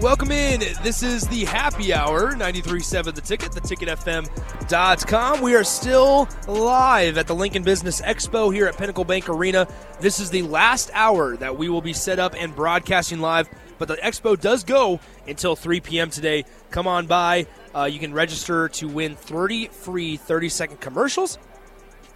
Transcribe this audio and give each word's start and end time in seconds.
Welcome 0.00 0.30
in. 0.30 0.60
This 0.82 1.02
is 1.02 1.28
the 1.28 1.44
happy 1.44 1.92
hour, 1.92 2.32
93.7 2.32 3.14
The 3.14 3.20
Ticket, 3.20 3.52
theticketfm.com. 3.52 5.42
We 5.42 5.54
are 5.54 5.62
still 5.62 6.26
live 6.48 7.18
at 7.18 7.26
the 7.26 7.34
Lincoln 7.34 7.62
Business 7.62 8.00
Expo 8.00 8.50
here 8.52 8.66
at 8.66 8.78
Pinnacle 8.78 9.04
Bank 9.04 9.28
Arena. 9.28 9.68
This 10.00 10.18
is 10.18 10.30
the 10.30 10.40
last 10.40 10.90
hour 10.94 11.36
that 11.36 11.58
we 11.58 11.68
will 11.68 11.82
be 11.82 11.92
set 11.92 12.18
up 12.18 12.34
and 12.34 12.56
broadcasting 12.56 13.20
live, 13.20 13.50
but 13.76 13.88
the 13.88 13.96
expo 13.96 14.40
does 14.40 14.64
go 14.64 15.00
until 15.28 15.54
3 15.54 15.80
p.m. 15.80 16.08
today. 16.08 16.46
Come 16.70 16.86
on 16.86 17.06
by. 17.06 17.46
Uh, 17.74 17.84
you 17.84 17.98
can 17.98 18.14
register 18.14 18.70
to 18.70 18.88
win 18.88 19.16
30 19.16 19.66
free 19.66 20.16
30 20.16 20.48
second 20.48 20.80
commercials 20.80 21.38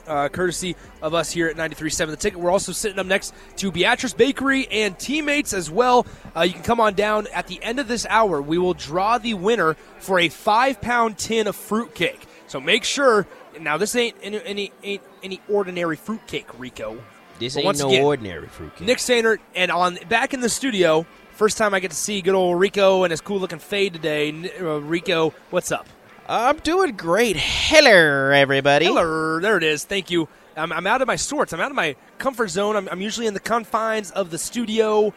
uh, 0.07 0.29
courtesy 0.29 0.77
of 1.03 1.15
us 1.15 1.31
here 1.31 1.49
at 1.49 1.57
93.7 1.57 2.07
The 2.09 2.17
Ticket. 2.17 2.41
We're 2.41 2.51
also 2.51 2.73
sitting 2.73 2.99
up 2.99 3.07
next 3.07 3.35
to 3.57 3.71
Beatrice 3.73 4.15
Bakery 4.15 4.67
and 4.69 4.99
teammates 4.99 5.53
as 5.53 5.71
well. 5.71 6.07
Uh, 6.37 6.43
you 6.43 6.53
can 6.53 6.63
come 6.63 6.81
on 6.81 6.95
down 6.95 7.27
at 7.35 7.47
the 7.47 7.63
end 7.63 7.79
of 7.79 7.89
this 7.89 8.07
hour. 8.09 8.41
We 8.41 8.59
will 8.59 8.75
draw 8.75 9.19
the 9.19 9.35
winner 9.35 9.75
for 9.99 10.19
a 10.19 10.29
five 10.29 10.81
pound 10.81 11.19
tin 11.19 11.47
of 11.47 11.57
fruitcake. 11.57 12.27
So 12.47 12.61
make 12.61 12.85
sure. 12.85 13.27
Now 13.61 13.77
this 13.77 13.95
ain't 13.95 14.17
any 14.23 14.41
any, 14.45 14.73
ain't 14.83 15.03
any 15.23 15.41
ordinary 15.49 15.97
fruitcake, 15.97 16.59
Rico. 16.59 16.99
This 17.39 17.55
But 17.55 17.65
ain't 17.65 17.79
no 17.79 17.89
again, 17.89 18.05
ordinary 18.05 18.47
fruitcake. 18.49 18.87
Nick 18.87 18.99
Sainer 18.99 19.39
and 19.55 19.71
on 19.71 19.99
back 20.09 20.35
in 20.35 20.41
the 20.41 20.49
studio. 20.49 21.07
First 21.33 21.59
time 21.59 21.75
I 21.75 21.81
get 21.81 21.91
to 21.91 21.97
see 21.97 22.21
good 22.21 22.35
old 22.35 22.61
Rico 22.61 23.03
and 23.03 23.11
his 23.11 23.21
cool 23.21 23.41
looking 23.41 23.59
fade 23.59 23.93
today. 23.93 24.31
Uh, 24.61 24.81
Rico, 24.81 25.35
what's 25.51 25.73
up? 25.73 25.87
I'm 26.29 26.57
doing 26.59 26.97
great. 26.97 27.37
Hello, 27.37 28.31
everybody. 28.31 28.87
Hello, 28.87 29.41
there 29.41 29.57
it 29.59 29.63
is. 29.63 29.85
Thank 29.85 30.11
you. 30.11 30.29
I'm, 30.57 30.73
I'm 30.73 30.87
out 30.87 31.03
of 31.03 31.07
my 31.09 31.17
sorts. 31.17 31.53
I'm 31.53 31.61
out 31.61 31.71
of 31.71 31.77
my 31.77 31.97
comfort 32.19 32.49
zone. 32.49 32.77
I'm, 32.77 32.89
I'm 32.89 33.01
usually 33.01 33.27
in 33.27 33.35
the 33.35 33.41
confines 33.41 34.11
of 34.13 34.31
the 34.31 34.39
studio, 34.39 35.13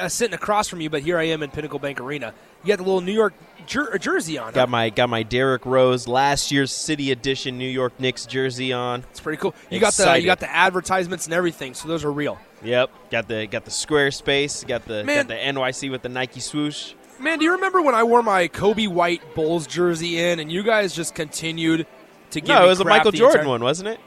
uh, 0.00 0.08
sitting 0.08 0.34
across 0.34 0.66
from 0.68 0.80
you, 0.80 0.90
but 0.90 1.02
here 1.02 1.18
I 1.18 1.24
am 1.24 1.42
in 1.42 1.50
Pinnacle 1.50 1.78
Bank 1.78 2.00
Arena. 2.00 2.34
You 2.64 2.68
got 2.68 2.78
the 2.78 2.82
little 2.82 3.00
New 3.02 3.12
York 3.12 3.34
jer- 3.66 3.94
uh, 3.94 3.98
jersey 3.98 4.36
on. 4.38 4.46
huh? 4.46 4.50
Got 4.52 4.68
my 4.70 4.90
got 4.90 5.08
my 5.08 5.22
Derrick 5.22 5.64
Rose 5.64 6.08
last 6.08 6.50
year's 6.50 6.72
City 6.72 7.12
Edition 7.12 7.56
New 7.56 7.68
York 7.68 8.00
Knicks 8.00 8.26
jersey 8.26 8.72
on. 8.72 9.04
It's 9.10 9.20
pretty 9.20 9.36
cool. 9.40 9.54
You 9.70 9.78
got 9.78 9.92
the 9.92 10.18
you 10.18 10.26
got 10.26 10.40
the 10.40 10.50
advertisements 10.50 11.26
and 11.26 11.34
everything, 11.34 11.74
so 11.74 11.86
those 11.86 12.04
are 12.04 12.10
real. 12.10 12.36
Yep. 12.64 12.90
Got 13.10 13.28
the 13.28 13.46
got 13.46 13.64
the 13.64 13.70
Squarespace. 13.70 14.66
Got 14.66 14.86
the 14.86 15.04
Man. 15.04 15.26
got 15.26 15.28
the 15.28 15.34
NYC 15.60 15.88
with 15.92 16.02
the 16.02 16.08
Nike 16.08 16.40
swoosh. 16.40 16.94
Man, 17.20 17.38
do 17.38 17.44
you 17.44 17.52
remember 17.52 17.82
when 17.82 17.94
I 17.94 18.04
wore 18.04 18.22
my 18.22 18.48
Coby 18.48 18.86
White 18.88 19.34
Bulls 19.34 19.66
jersey 19.66 20.18
in, 20.20 20.38
and 20.38 20.52
you 20.52 20.62
guys 20.62 20.94
just 20.94 21.14
continued 21.14 21.86
to 22.30 22.40
give 22.40 22.48
No, 22.48 22.64
it 22.64 22.68
was 22.68 22.80
a 22.80 22.84
Michael 22.84 23.10
Jordan 23.12 23.40
entire- 23.40 23.48
one, 23.48 23.62
wasn't 23.62 23.88
it? 23.88 24.00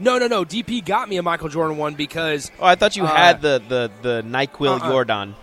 No, 0.00 0.18
no, 0.18 0.26
no. 0.26 0.44
DP 0.44 0.84
got 0.84 1.08
me 1.08 1.16
a 1.18 1.22
Michael 1.22 1.48
Jordan 1.48 1.76
one 1.76 1.94
because 1.94 2.50
Oh, 2.58 2.66
I 2.66 2.74
thought 2.74 2.96
you 2.96 3.04
Uh, 3.04 3.14
had 3.14 3.40
the 3.40 3.62
the 3.68 3.90
the 4.02 4.22
Nyquil 4.26 4.80
uh-uh. 4.80 4.90
Jordan. 4.90 5.36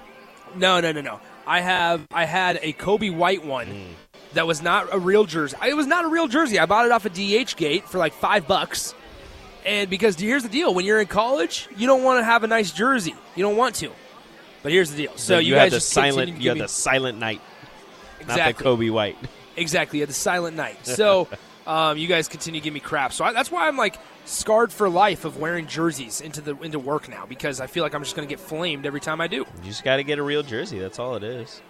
No, 0.55 0.81
no, 0.81 0.91
no, 0.91 0.99
no. 0.99 1.21
I 1.47 1.61
have 1.61 2.01
I 2.13 2.25
had 2.25 2.59
a 2.61 2.73
Coby 2.73 3.15
White 3.15 3.45
one 3.45 3.95
that 4.33 4.45
was 4.45 4.61
not 4.61 4.87
a 4.93 4.99
real 4.99 5.23
jersey. 5.23 5.55
It 5.65 5.75
was 5.77 5.87
not 5.87 6.03
a 6.03 6.09
real 6.09 6.27
jersey. 6.27 6.59
I 6.59 6.65
bought 6.65 6.85
it 6.85 6.91
off 6.91 7.05
of 7.05 7.13
DH 7.13 7.55
Gate 7.55 7.87
for 7.87 7.97
like 7.97 8.11
five 8.13 8.45
bucks. 8.47 8.93
And 9.65 9.89
because 9.89 10.19
here's 10.19 10.43
the 10.43 10.49
deal: 10.49 10.73
when 10.73 10.83
you're 10.85 10.99
in 10.99 11.07
college, 11.07 11.69
you 11.77 11.87
don't 11.87 12.03
want 12.03 12.19
to 12.19 12.25
have 12.25 12.43
a 12.43 12.47
nice 12.47 12.71
jersey. 12.71 13.15
You 13.37 13.43
don't 13.43 13.55
want 13.55 13.75
to. 13.75 13.91
But 14.63 14.71
here's 14.71 14.91
the 14.91 14.97
deal: 14.97 15.17
so 15.17 15.39
you, 15.39 15.49
you, 15.49 15.55
had 15.55 15.71
guys 15.71 15.73
the 15.73 15.79
silent 15.81 16.41
you 16.41 16.49
had 16.49 16.59
the 16.59 16.67
silent 16.67 17.17
night, 17.17 17.41
not 18.27 18.57
the 18.57 18.63
Coby 18.63 18.91
White. 18.91 19.17
exactly. 19.55 19.99
You 19.99 20.03
had 20.03 20.09
the 20.09 20.13
silent 20.13 20.55
night. 20.55 20.85
So 20.85 21.27
um, 21.67 21.97
you 21.97 22.07
guys 22.07 22.27
continue 22.27 22.59
to 22.59 22.63
give 22.63 22.73
me 22.73 22.79
crap. 22.79 23.13
So 23.13 23.25
I, 23.25 23.33
that's 23.33 23.51
why 23.51 23.67
I'm 23.67 23.77
like 23.77 23.97
scarred 24.25 24.71
for 24.71 24.87
life 24.89 25.25
of 25.25 25.37
wearing 25.37 25.67
jerseys 25.67 26.21
into 26.21 26.41
the 26.41 26.55
into 26.61 26.79
work 26.79 27.09
now 27.09 27.25
because 27.25 27.59
I 27.59 27.67
feel 27.67 27.83
like 27.83 27.95
I'm 27.95 28.03
just 28.03 28.15
going 28.15 28.27
to 28.27 28.31
get 28.31 28.39
flamed 28.39 28.85
every 28.85 29.01
time 29.01 29.21
I 29.21 29.27
do. 29.27 29.37
You 29.37 29.45
just 29.63 29.83
got 29.83 29.97
to 29.97 30.03
get 30.03 30.19
a 30.19 30.23
real 30.23 30.43
jersey. 30.43 30.79
That's 30.79 30.99
all 30.99 31.15
it 31.15 31.23
is. 31.23 31.61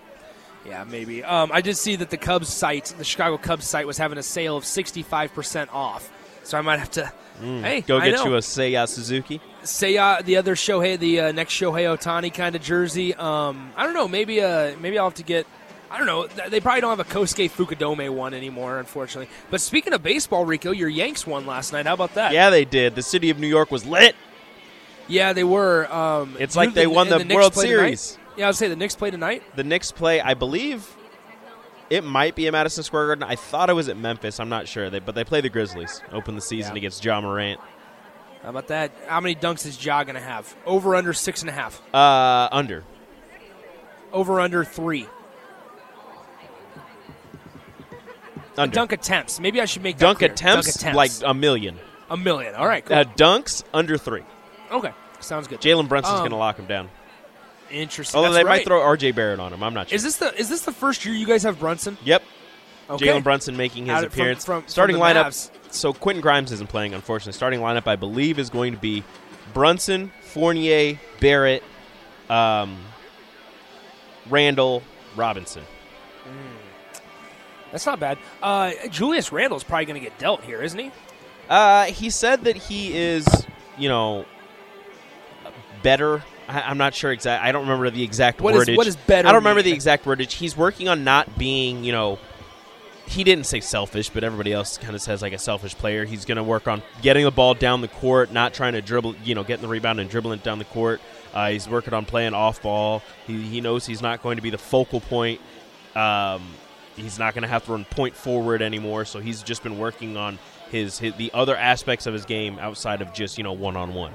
Yeah, 0.66 0.84
maybe. 0.84 1.24
Um, 1.24 1.50
I 1.52 1.62
did 1.62 1.76
see 1.76 1.96
that 1.96 2.10
the 2.10 2.18
Cubs 2.18 2.50
site, 2.50 2.94
the 2.98 3.04
Chicago 3.04 3.38
Cubs 3.38 3.66
site, 3.66 3.88
was 3.88 3.98
having 3.98 4.18
a 4.18 4.24
sale 4.24 4.58
of 4.58 4.64
65% 4.64 5.74
off. 5.74 6.12
So 6.44 6.58
I 6.58 6.62
might 6.62 6.80
have 6.80 6.92
to, 6.92 7.06
hey, 7.40 7.82
Mm. 7.82 7.86
Go 7.88 8.00
get 8.00 8.24
you 8.24 8.36
a 8.36 8.40
Seiya 8.40 8.88
Suzuki. 8.88 9.42
uh, 9.62 10.22
the 10.22 10.38
other 10.38 10.56
Shohei, 10.56 10.98
the 11.00 11.20
uh, 11.22 11.32
next 11.32 11.54
Shohei 11.54 11.86
Ohtani 11.98 12.34
kind 12.34 12.56
of 12.56 12.62
jersey. 12.62 13.16
Um, 13.16 13.72
I 13.76 13.84
don't 13.84 13.94
know. 13.94 14.08
Maybe 14.08 14.42
uh, 14.42 14.76
maybe 14.80 14.98
I'll 15.00 15.06
have 15.06 15.16
to 15.16 15.24
get. 15.24 15.48
I 15.90 15.98
don't 15.98 16.08
know. 16.08 16.28
They 16.50 16.60
probably 16.62 16.82
don't 16.82 16.96
have 16.98 17.00
a 17.06 17.10
Kosuke 17.10 17.52
Fukudome 17.52 18.10
one 18.14 18.34
anymore, 18.34 18.80
unfortunately. 18.80 19.28
But 19.50 19.60
speaking 19.60 19.92
of 19.94 20.02
baseball, 20.02 20.46
Rico, 20.46 20.72
your 20.72 20.88
Yanks 20.88 21.28
won 21.28 21.46
last 21.46 21.74
night. 21.74 21.86
How 21.86 21.94
about 21.96 22.14
that? 22.14 22.32
Yeah, 22.32 22.50
they 22.50 22.64
did. 22.64 22.96
The 22.96 23.02
city 23.02 23.30
of 23.30 23.40
New 23.40 23.48
York 23.48 23.72
was 23.72 23.86
lit. 23.86 24.16
yeah, 25.08 25.34
they 25.34 25.44
were. 25.44 25.92
Um, 25.94 26.38
It's 26.40 26.56
like 26.56 26.74
they 26.74 26.88
won 26.88 27.12
and 27.12 27.30
the 27.30 27.36
World 27.36 27.54
play 27.54 27.68
tonight? 27.68 28.00
Series. 28.00 28.18
Yeah, 28.38 28.46
I 28.46 28.50
would 28.50 28.56
say 28.56 28.70
the 28.70 28.76
Knicks 28.78 28.96
play 28.96 29.12
tonight. 29.12 29.44
The 29.56 29.64
Knicks 29.66 29.92
play, 29.92 30.22
I 30.22 30.34
believe, 30.34 30.88
it 31.92 32.04
might 32.04 32.34
be 32.36 32.48
at 32.48 32.54
Madison 32.54 32.84
Square 32.84 33.08
Garden. 33.08 33.24
I 33.24 33.36
thought 33.36 33.70
it 33.70 33.74
was 33.74 33.88
at 33.90 33.98
Memphis. 33.98 34.40
I'm 34.40 34.50
not 34.50 34.68
sure. 34.68 34.90
They, 34.90 35.00
but 35.00 35.14
they 35.14 35.24
play 35.24 35.42
the 35.42 35.50
Grizzlies. 35.50 36.02
Open 36.12 36.34
the 36.36 36.42
season 36.42 36.74
Yeah. 36.76 36.80
against 36.80 37.04
Ja 37.06 37.22
Morant. 37.22 37.60
How 38.42 38.50
about 38.50 38.68
that? 38.70 38.92
How 39.08 39.20
many 39.20 39.36
dunks 39.36 39.66
is 39.68 39.84
Ja 39.86 40.04
going 40.04 40.16
to 40.16 40.22
have? 40.22 40.56
Over 40.66 40.96
under 40.96 41.14
six 41.14 41.42
and 41.42 41.50
a 41.50 41.54
half. 41.54 41.80
Uh, 41.94 42.50
under. 42.52 42.84
Over 44.12 44.40
under 44.40 44.64
three. 44.64 45.06
Under. 48.58 48.74
Dunk 48.74 48.92
attempts. 48.92 49.40
Maybe 49.40 49.62
I 49.62 49.66
should 49.66 49.82
make 49.84 49.98
Dunk 49.98 50.22
attempts, 50.22 50.68
Dunk 50.68 50.76
attempts. 50.94 51.22
like 51.22 51.30
a 51.30 51.34
million. 51.34 51.78
a 52.10 52.18
million. 52.18 52.56
All 52.56 52.68
right, 52.68 52.86
cool. 52.86 52.98
Uh, 52.98 53.04
dunks 53.06 53.64
under 53.74 53.98
three. 53.98 54.24
okay, 54.72 54.92
sounds 55.20 55.48
good. 55.48 55.62
Jalen 55.62 55.88
Brunson's 55.88 56.16
Um, 56.16 56.20
going 56.22 56.32
to 56.32 56.38
lock 56.38 56.58
him 56.58 56.66
down. 56.66 56.90
Interesting. 57.72 58.18
Although 58.18 58.34
That's 58.34 58.44
they 58.44 58.48
right. 58.48 58.58
might 58.60 58.66
throw 58.66 58.82
R.J. 58.82 59.12
Barrett 59.12 59.40
on 59.40 59.54
him. 59.54 59.64
I'm 59.64 59.74
not 59.74 59.90
sure. 59.90 59.96
Is 59.96 60.04
this 60.04 60.18
the 60.18 60.34
is 60.38 60.50
this 60.50 60.62
the 60.62 60.72
first 60.74 61.06
year 61.06 61.14
you 61.16 61.26
guys 61.26 61.44
have 61.44 61.60
Brunson? 61.60 61.98
yep. 62.04 62.22
Okay. 62.90 63.06
Jalen 63.08 63.24
Brunson 63.24 63.56
making 63.56 63.86
his 63.86 63.94
Out 63.96 64.04
appearance. 64.04 64.44
from- 64.44 64.64
from 64.64 64.70
Starting 64.70 64.98
the 64.98 65.02
lineup. 65.02 65.28
Mavs. 65.28 65.50
So 65.74 65.94
Quentin 65.94 66.22
Grimes 66.22 66.52
isn't 66.52 66.68
playing, 66.70 66.94
unfortunately. 66.94 67.32
Starting 67.34 67.62
lineup, 67.62 67.88
I 67.88 67.96
believe, 67.96 68.38
is 68.38 68.50
going 68.50 68.74
to 68.74 68.80
be 68.80 69.04
Brunson, 69.54 70.12
Fournier, 70.24 71.00
Barrett, 71.22 71.64
um, 72.30 72.78
Randle, 74.30 74.84
Robinson. 75.16 75.64
That's 77.72 77.86
not 77.86 78.02
bad. 78.02 78.18
Uh, 78.44 78.72
Julius 78.90 79.32
Randle's 79.32 79.64
probably 79.64 79.86
going 79.86 80.02
to 80.02 80.06
get 80.06 80.18
dealt 80.20 80.44
here, 80.44 80.62
isn't 80.62 80.78
he? 80.78 80.92
Uh, 81.50 81.86
he 81.86 82.10
said 82.10 82.44
that 82.44 82.58
he 82.58 82.94
is, 82.98 83.26
you 83.78 83.88
know, 83.88 84.26
better. 85.82 86.22
I, 86.48 86.62
I'm 86.62 86.78
not 86.78 86.94
sure 86.94 87.12
exact. 87.12 87.44
I 87.44 87.52
don't 87.52 87.64
remember 87.64 87.90
the 87.90 88.04
exact 88.04 88.42
What 88.42 88.56
is- 88.56 88.68
wordage. 88.68 88.78
what 88.78 88.88
is 88.88 88.96
better 88.96 89.28
I 89.28 89.32
don't 89.32 89.42
remember 89.42 89.62
the 89.62 89.72
exact 89.72 90.06
wordage. 90.06 90.32
He's 90.32 90.56
working 90.58 90.88
on 90.88 91.04
not 91.04 91.38
being, 91.38 91.84
you 91.84 91.92
know. 91.92 92.20
He 93.08 93.26
didn't 93.26 93.46
say 93.46 93.60
selfish, 93.60 94.10
but 94.10 94.24
everybody 94.24 94.54
else 94.54 94.78
kind 94.78 94.96
of 94.96 95.02
says 95.02 95.22
like 95.22 95.34
a 95.34 95.38
selfish 95.38 95.76
player. 95.76 96.06
He's 96.06 96.24
going 96.24 96.38
to 96.38 96.44
work 96.44 96.68
on 96.70 96.82
getting 97.02 97.26
the 97.26 97.32
ball 97.32 97.54
down 97.54 97.82
the 97.82 97.90
court, 97.90 98.32
not 98.32 98.54
trying 98.54 98.72
to 98.74 98.82
dribble, 98.82 99.16
you 99.26 99.36
know, 99.36 99.44
getting 99.44 99.64
the 99.64 99.68
rebound 99.68 100.00
and 100.00 100.10
dribbling 100.10 100.40
it 100.40 100.44
down 100.44 100.60
the 100.60 100.66
court. 100.66 101.02
Uh, 101.34 101.50
he's 101.50 101.68
working 101.68 101.94
on 101.94 102.06
playing 102.06 102.34
off 102.34 102.62
ball. 102.62 103.02
He, 103.28 103.42
he 103.42 103.60
knows 103.60 103.86
he's 103.86 104.02
not 104.02 104.24
going 104.24 104.38
to 104.38 104.42
be 104.42 104.50
the 104.50 104.58
focal 104.58 105.02
point. 105.02 105.42
Um, 105.94 106.42
he's 106.96 107.20
not 107.20 107.34
going 107.34 107.42
to 107.42 107.50
have 107.50 107.66
to 107.66 107.74
run 107.74 107.84
point 107.86 108.16
forward 108.16 108.62
anymore. 108.62 109.04
So 109.04 109.20
he's 109.20 109.44
just 109.44 109.62
been 109.64 109.78
working 109.78 110.16
on 110.16 110.40
his, 110.70 110.98
his 110.98 111.14
the 111.16 111.32
other 111.34 111.58
aspects 111.58 112.06
of 112.06 112.14
his 112.14 112.24
game 112.24 112.60
outside 112.60 113.02
of 113.02 113.14
just 113.14 113.38
you 113.38 113.44
know 113.44 113.54
one 113.54 113.76
on 113.76 113.94
one. 113.94 114.14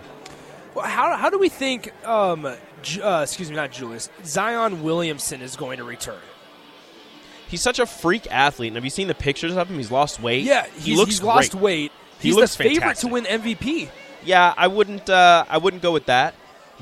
How, 0.84 1.16
how 1.16 1.30
do 1.30 1.38
we 1.38 1.48
think? 1.48 1.92
Um, 2.06 2.44
uh, 2.46 2.56
excuse 3.22 3.50
me, 3.50 3.56
not 3.56 3.72
Julius. 3.72 4.08
Zion 4.24 4.82
Williamson 4.82 5.42
is 5.42 5.56
going 5.56 5.78
to 5.78 5.84
return. 5.84 6.20
He's 7.48 7.62
such 7.62 7.78
a 7.78 7.86
freak 7.86 8.26
athlete. 8.30 8.68
And 8.68 8.76
have 8.76 8.84
you 8.84 8.90
seen 8.90 9.08
the 9.08 9.14
pictures 9.14 9.56
of 9.56 9.70
him? 9.70 9.76
He's 9.76 9.90
lost 9.90 10.20
weight. 10.20 10.44
Yeah, 10.44 10.66
he 10.78 10.96
looks 10.96 11.10
he's 11.12 11.22
lost 11.22 11.52
great. 11.52 11.62
weight. 11.62 11.92
He 12.20 12.28
He's 12.28 12.36
looks 12.36 12.56
the 12.56 12.64
favorite 12.64 12.80
fantastic. 12.80 13.08
to 13.08 13.12
win 13.12 13.24
MVP. 13.24 13.88
Yeah, 14.24 14.52
I 14.56 14.66
wouldn't. 14.68 15.08
Uh, 15.08 15.44
I 15.48 15.58
wouldn't 15.58 15.82
go 15.82 15.92
with 15.92 16.06
that. 16.06 16.34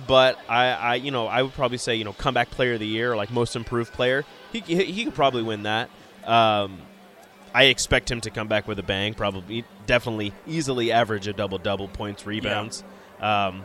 But 0.09 0.39
I, 0.49 0.67
I, 0.71 0.95
you 0.97 1.11
know, 1.13 1.27
I 1.29 1.43
would 1.43 1.53
probably 1.53 1.79
say, 1.79 1.95
you 1.95 2.05
know, 2.05 2.13
comeback 2.13 2.51
player 2.51 2.73
of 2.75 2.81
the 2.81 2.87
year, 2.87 3.13
or 3.13 3.17
like 3.17 3.31
most 3.31 3.55
improved 3.55 3.93
player. 3.93 4.25
He, 4.53 4.61
he, 4.61 4.85
he 4.85 5.05
could 5.05 5.15
probably 5.15 5.43
win 5.43 5.65
that. 5.65 5.89
Um, 6.25 6.79
I 7.53 7.65
expect 7.65 8.11
him 8.11 8.21
to 8.23 8.31
come 8.31 8.49
back 8.49 8.67
with 8.67 8.79
a 8.81 8.83
bang. 8.83 9.15
Probably, 9.15 9.65
definitely, 9.87 10.33
easily 10.49 10.91
average 10.91 11.29
a 11.29 11.33
double 11.33 11.59
double 11.59 11.87
points, 11.87 12.27
rebounds. 12.27 12.83
Um, 13.21 13.63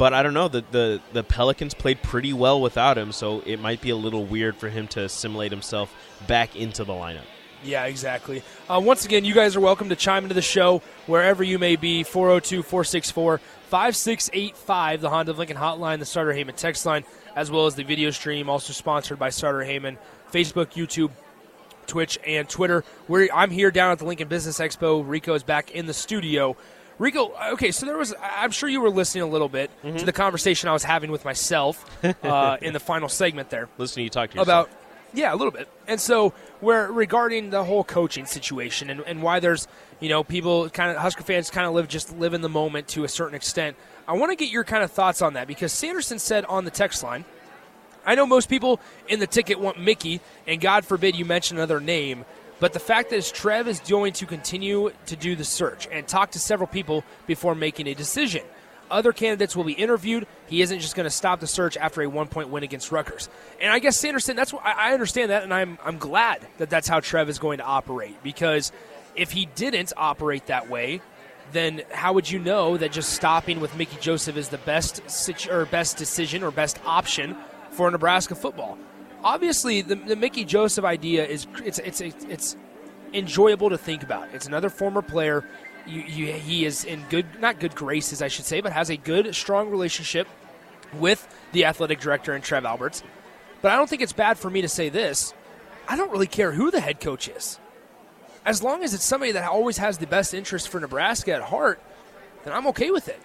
But 0.00 0.14
I 0.14 0.22
don't 0.22 0.32
know. 0.32 0.48
The, 0.48 0.64
the 0.70 1.00
the 1.12 1.22
Pelicans 1.22 1.74
played 1.74 2.00
pretty 2.00 2.32
well 2.32 2.58
without 2.58 2.96
him, 2.96 3.12
so 3.12 3.42
it 3.44 3.60
might 3.60 3.82
be 3.82 3.90
a 3.90 3.96
little 3.96 4.24
weird 4.24 4.56
for 4.56 4.70
him 4.70 4.88
to 4.88 5.02
assimilate 5.02 5.52
himself 5.52 5.94
back 6.26 6.56
into 6.56 6.84
the 6.84 6.94
lineup. 6.94 7.26
Yeah, 7.62 7.84
exactly. 7.84 8.42
Uh, 8.66 8.80
once 8.82 9.04
again, 9.04 9.26
you 9.26 9.34
guys 9.34 9.56
are 9.56 9.60
welcome 9.60 9.90
to 9.90 9.96
chime 9.96 10.22
into 10.22 10.34
the 10.34 10.40
show 10.40 10.80
wherever 11.06 11.44
you 11.44 11.58
may 11.58 11.76
be 11.76 12.02
402 12.02 12.62
464 12.62 13.42
5685, 13.68 15.02
the 15.02 15.10
Honda 15.10 15.34
Lincoln 15.34 15.58
hotline, 15.58 15.98
the 15.98 16.06
Starter 16.06 16.32
Heyman 16.32 16.56
text 16.56 16.86
line, 16.86 17.04
as 17.36 17.50
well 17.50 17.66
as 17.66 17.74
the 17.74 17.84
video 17.84 18.10
stream, 18.10 18.48
also 18.48 18.72
sponsored 18.72 19.18
by 19.18 19.28
Starter 19.28 19.66
Heyman, 19.66 19.98
Facebook, 20.32 20.72
YouTube, 20.72 21.10
Twitch, 21.86 22.18
and 22.26 22.48
Twitter. 22.48 22.84
We're, 23.06 23.28
I'm 23.34 23.50
here 23.50 23.70
down 23.70 23.92
at 23.92 23.98
the 23.98 24.06
Lincoln 24.06 24.28
Business 24.28 24.60
Expo. 24.60 25.04
Rico 25.06 25.34
is 25.34 25.42
back 25.42 25.72
in 25.72 25.84
the 25.84 25.92
studio. 25.92 26.56
Rico, 27.00 27.32
okay, 27.54 27.70
so 27.72 27.86
there 27.86 27.96
was, 27.96 28.14
I'm 28.22 28.50
sure 28.50 28.68
you 28.68 28.80
were 28.80 28.90
listening 28.90 29.22
a 29.22 29.26
little 29.26 29.48
bit 29.48 29.70
Mm-hmm. 29.82 29.96
to 29.96 30.04
the 30.04 30.12
conversation 30.12 30.68
I 30.68 30.72
was 30.74 30.84
having 30.84 31.10
with 31.10 31.24
myself 31.24 31.84
uh, 32.22 32.58
in 32.62 32.72
the 32.74 32.78
final 32.80 33.08
segment 33.08 33.48
there 33.50 33.68
Listening 33.78 34.02
to 34.02 34.04
you 34.04 34.10
talk 34.10 34.30
to 34.30 34.36
yourself. 34.38 34.66
about 34.68 34.78
yeah 35.14 35.32
a 35.32 35.36
little 35.36 35.50
bit 35.50 35.66
and 35.88 35.98
so 36.00 36.32
where 36.60 36.92
regarding 36.92 37.50
the 37.50 37.64
whole 37.64 37.82
coaching 37.82 38.26
situation 38.26 38.90
and, 38.90 39.00
and 39.00 39.22
why 39.22 39.40
there's 39.40 39.66
you 39.98 40.08
know 40.08 40.22
people 40.22 40.68
kind 40.70 40.90
of 40.92 40.98
husker 40.98 41.24
fans 41.24 41.50
kind 41.50 41.66
of 41.66 41.72
live 41.74 41.88
just 41.88 42.16
live 42.18 42.32
in 42.32 42.42
the 42.42 42.48
moment 42.48 42.86
to 42.86 43.02
a 43.02 43.08
certain 43.08 43.34
extent 43.34 43.74
i 44.06 44.12
want 44.12 44.30
to 44.30 44.36
get 44.36 44.52
your 44.52 44.62
kind 44.62 44.84
of 44.84 44.90
thoughts 44.92 45.20
on 45.20 45.32
that 45.32 45.48
because 45.48 45.72
sanderson 45.72 46.20
said 46.20 46.44
on 46.44 46.64
the 46.64 46.70
text 46.70 47.02
line 47.02 47.24
i 48.06 48.14
know 48.14 48.24
most 48.24 48.48
people 48.48 48.78
in 49.08 49.18
the 49.18 49.26
ticket 49.26 49.58
want 49.58 49.80
mickey 49.80 50.20
and 50.46 50.60
god 50.60 50.84
forbid 50.84 51.16
you 51.16 51.24
mention 51.24 51.56
another 51.56 51.80
name 51.80 52.24
but 52.60 52.72
the 52.72 52.78
fact 52.78 53.12
is 53.12 53.30
trev 53.32 53.66
is 53.66 53.80
going 53.80 54.12
to 54.14 54.26
continue 54.26 54.92
to 55.06 55.16
do 55.16 55.34
the 55.34 55.44
search 55.44 55.88
and 55.90 56.06
talk 56.06 56.30
to 56.32 56.38
several 56.38 56.68
people 56.68 57.02
before 57.26 57.54
making 57.54 57.88
a 57.88 57.94
decision 57.94 58.42
other 58.90 59.12
candidates 59.12 59.54
will 59.56 59.64
be 59.64 59.72
interviewed. 59.72 60.26
He 60.48 60.62
isn't 60.62 60.80
just 60.80 60.96
going 60.96 61.04
to 61.04 61.10
stop 61.10 61.40
the 61.40 61.46
search 61.46 61.76
after 61.76 62.02
a 62.02 62.08
one-point 62.08 62.48
win 62.48 62.62
against 62.62 62.90
Rutgers. 62.90 63.28
And 63.60 63.72
I 63.72 63.78
guess 63.78 63.98
Sanderson, 63.98 64.36
that's 64.36 64.52
what 64.52 64.64
I 64.64 64.90
I 64.90 64.92
understand 64.92 65.30
that, 65.30 65.42
and 65.44 65.54
I'm 65.54 65.78
I'm 65.84 65.98
glad 65.98 66.46
that 66.58 66.70
that's 66.70 66.88
how 66.88 67.00
Trev 67.00 67.28
is 67.28 67.38
going 67.38 67.58
to 67.58 67.64
operate 67.64 68.22
because 68.22 68.72
if 69.14 69.30
he 69.30 69.46
didn't 69.46 69.92
operate 69.96 70.46
that 70.46 70.68
way, 70.68 71.00
then 71.52 71.82
how 71.92 72.12
would 72.14 72.30
you 72.30 72.38
know 72.38 72.76
that 72.76 72.92
just 72.92 73.12
stopping 73.12 73.60
with 73.60 73.76
Mickey 73.76 73.98
Joseph 74.00 74.36
is 74.36 74.48
the 74.48 74.58
best 74.58 75.08
situ- 75.08 75.50
or 75.50 75.66
best 75.66 75.96
decision 75.96 76.42
or 76.42 76.50
best 76.50 76.78
option 76.84 77.36
for 77.70 77.90
Nebraska 77.90 78.34
football? 78.34 78.78
Obviously, 79.22 79.82
the, 79.82 79.96
the 79.96 80.16
Mickey 80.16 80.44
Joseph 80.44 80.84
idea 80.84 81.26
is 81.26 81.46
it's 81.64 81.78
it's 81.78 82.00
it's 82.00 82.56
enjoyable 83.12 83.70
to 83.70 83.78
think 83.78 84.02
about. 84.02 84.28
It's 84.32 84.46
another 84.46 84.70
former 84.70 85.02
player. 85.02 85.44
You, 85.86 86.02
you, 86.02 86.32
he 86.32 86.64
is 86.64 86.84
in 86.84 87.04
good, 87.08 87.26
not 87.40 87.58
good 87.58 87.74
graces, 87.74 88.22
I 88.22 88.28
should 88.28 88.44
say, 88.44 88.60
but 88.60 88.72
has 88.72 88.90
a 88.90 88.96
good, 88.96 89.34
strong 89.34 89.70
relationship 89.70 90.28
with 90.98 91.26
the 91.52 91.64
athletic 91.64 92.00
director 92.00 92.32
and 92.32 92.44
Trev 92.44 92.64
Alberts. 92.64 93.02
But 93.62 93.72
I 93.72 93.76
don't 93.76 93.88
think 93.88 94.02
it's 94.02 94.12
bad 94.12 94.38
for 94.38 94.50
me 94.50 94.62
to 94.62 94.68
say 94.68 94.88
this. 94.88 95.34
I 95.88 95.96
don't 95.96 96.12
really 96.12 96.26
care 96.26 96.52
who 96.52 96.70
the 96.70 96.80
head 96.80 97.00
coach 97.00 97.28
is. 97.28 97.58
As 98.44 98.62
long 98.62 98.84
as 98.84 98.94
it's 98.94 99.04
somebody 99.04 99.32
that 99.32 99.48
always 99.48 99.78
has 99.78 99.98
the 99.98 100.06
best 100.06 100.34
interest 100.34 100.68
for 100.68 100.80
Nebraska 100.80 101.32
at 101.32 101.42
heart, 101.42 101.80
then 102.44 102.52
I'm 102.52 102.66
okay 102.68 102.90
with 102.90 103.08
it. 103.08 103.20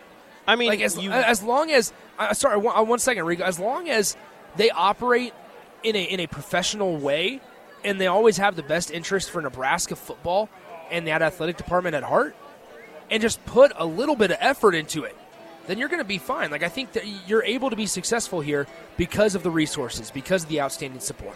I 0.48 0.56
mean, 0.56 0.70
Like 0.70 0.82
as, 0.82 0.98
you, 0.98 1.12
as 1.12 1.44
long 1.44 1.72
as 1.72 1.94
uh, 2.18 2.34
sorry, 2.34 2.58
one, 2.58 2.88
one 2.88 3.00
second, 3.00 3.26
Rico. 3.26 3.44
As 3.44 3.60
long 3.60 3.90
as 3.90 4.16
they 4.56 4.70
operate 4.70 5.34
in 5.84 5.96
a 5.96 6.04
in 6.04 6.20
a 6.20 6.28
professional 6.28 6.98
way, 6.98 7.42
and 7.84 8.00
they 8.00 8.08
always 8.08 8.38
have 8.38 8.56
the 8.56 8.64
best 8.64 8.92
interest 8.92 9.30
for 9.30 9.42
Nebraska 9.42 9.96
football 9.96 10.50
and 10.92 11.08
that 11.08 11.22
athletic 11.22 11.58
department 11.58 11.96
at 11.96 12.04
heart, 12.04 12.36
and 13.10 13.22
just 13.22 13.44
put 13.46 13.72
a 13.76 13.86
little 13.86 14.16
bit 14.16 14.32
of 14.32 14.38
effort 14.40 14.76
into 14.76 15.04
it, 15.04 15.16
then 15.68 15.78
you're 15.78 15.90
going 15.90 16.02
to 16.02 16.08
be 16.08 16.18
fine. 16.18 16.52
Like 16.52 16.64
I 16.64 16.70
think 16.70 16.94
that 16.94 17.06
you're 17.28 17.44
able 17.44 17.70
to 17.70 17.76
be 17.76 17.86
successful 17.86 18.42
here 18.42 18.68
because 18.98 19.36
of 19.36 19.44
the 19.44 19.52
resources, 19.52 20.12
because 20.12 20.44
of 20.44 20.50
the 20.50 20.62
outstanding 20.62 21.00
support. 21.00 21.36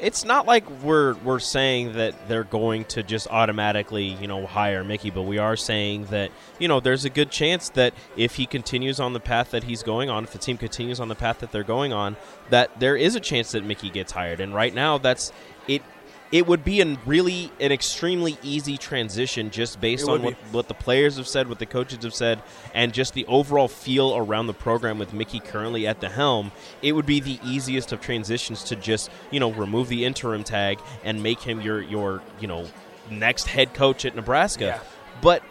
It's 0.00 0.24
not 0.24 0.46
like 0.46 0.68
we're 0.82 1.14
we're 1.16 1.38
saying 1.38 1.94
that 1.94 2.28
they're 2.28 2.44
going 2.44 2.84
to 2.86 3.02
just 3.02 3.26
automatically 3.28 4.04
you 4.04 4.26
know 4.26 4.46
hire 4.46 4.84
Mickey, 4.84 5.10
but 5.10 5.22
we 5.22 5.38
are 5.38 5.56
saying 5.56 6.06
that 6.06 6.30
you 6.58 6.68
know 6.68 6.80
there's 6.80 7.04
a 7.04 7.10
good 7.10 7.30
chance 7.30 7.68
that 7.70 7.94
if 8.16 8.36
he 8.36 8.46
continues 8.46 9.00
on 9.00 9.12
the 9.12 9.20
path 9.20 9.50
that 9.50 9.64
he's 9.64 9.82
going 9.82 10.10
on, 10.10 10.24
if 10.24 10.32
the 10.32 10.38
team 10.38 10.56
continues 10.56 11.00
on 11.00 11.08
the 11.08 11.14
path 11.14 11.40
that 11.40 11.52
they're 11.52 11.64
going 11.64 11.92
on, 11.92 12.16
that 12.50 12.78
there 12.78 12.96
is 12.96 13.14
a 13.14 13.20
chance 13.20 13.52
that 13.52 13.64
Mickey 13.64 13.90
gets 13.90 14.12
hired. 14.12 14.40
And 14.40 14.54
right 14.54 14.74
now, 14.74 14.98
that's 14.98 15.32
it. 15.66 15.82
It 16.30 16.46
would 16.46 16.64
be 16.64 16.80
a 16.80 16.98
really 17.06 17.50
an 17.58 17.72
extremely 17.72 18.36
easy 18.42 18.76
transition 18.76 19.50
just 19.50 19.80
based 19.80 20.08
It 20.08 20.10
on 20.10 20.22
what, 20.22 20.34
what 20.52 20.68
the 20.68 20.74
players 20.74 21.16
have 21.16 21.26
said, 21.26 21.48
what 21.48 21.58
the 21.58 21.66
coaches 21.66 22.04
have 22.04 22.14
said, 22.14 22.42
and 22.74 22.92
just 22.92 23.14
the 23.14 23.24
overall 23.26 23.68
feel 23.68 24.16
around 24.16 24.46
the 24.46 24.54
program 24.54 24.98
with 24.98 25.14
Mickey 25.14 25.40
currently 25.40 25.86
at 25.86 26.00
the 26.00 26.08
helm. 26.08 26.52
It 26.82 26.92
would 26.92 27.06
be 27.06 27.20
the 27.20 27.40
easiest 27.44 27.92
of 27.92 28.00
transitions 28.00 28.62
to 28.64 28.76
just 28.76 29.10
you 29.30 29.40
know 29.40 29.52
remove 29.52 29.88
the 29.88 30.04
interim 30.04 30.44
tag 30.44 30.78
and 31.02 31.22
make 31.22 31.40
him 31.40 31.60
your 31.60 31.80
your 31.80 32.22
you 32.40 32.46
know 32.46 32.66
next 33.10 33.46
head 33.46 33.72
coach 33.74 34.04
at 34.04 34.14
Nebraska. 34.14 34.64
Yeah. 34.64 34.80
But 35.22 35.42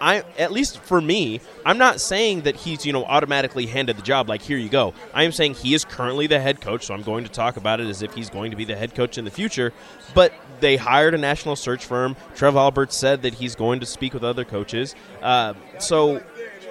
I 0.00 0.24
at 0.38 0.52
least 0.52 0.78
for 0.78 1.00
me, 1.00 1.40
I'm 1.64 1.78
not 1.78 2.00
saying 2.00 2.42
that 2.42 2.56
he's, 2.56 2.84
you 2.86 2.92
know, 2.92 3.04
automatically 3.04 3.66
handed 3.66 3.96
the 3.96 4.02
job 4.02 4.28
like 4.28 4.42
here 4.42 4.58
you 4.58 4.68
go. 4.68 4.94
I 5.14 5.24
am 5.24 5.32
saying 5.32 5.54
he 5.54 5.74
is 5.74 5.84
currently 5.84 6.26
the 6.26 6.40
head 6.40 6.60
coach, 6.60 6.86
so 6.86 6.94
I'm 6.94 7.02
going 7.02 7.24
to 7.24 7.30
talk 7.30 7.56
about 7.56 7.80
it 7.80 7.86
as 7.86 8.02
if 8.02 8.14
he's 8.14 8.30
going 8.30 8.50
to 8.50 8.56
be 8.56 8.64
the 8.64 8.76
head 8.76 8.94
coach 8.94 9.18
in 9.18 9.24
the 9.24 9.30
future. 9.30 9.72
But 10.14 10.32
they 10.60 10.76
hired 10.76 11.14
a 11.14 11.18
national 11.18 11.56
search 11.56 11.84
firm. 11.84 12.16
Trev 12.34 12.56
Albert 12.56 12.92
said 12.92 13.22
that 13.22 13.34
he's 13.34 13.54
going 13.54 13.80
to 13.80 13.86
speak 13.86 14.14
with 14.14 14.24
other 14.24 14.44
coaches. 14.44 14.94
Uh, 15.22 15.54
so 15.78 16.22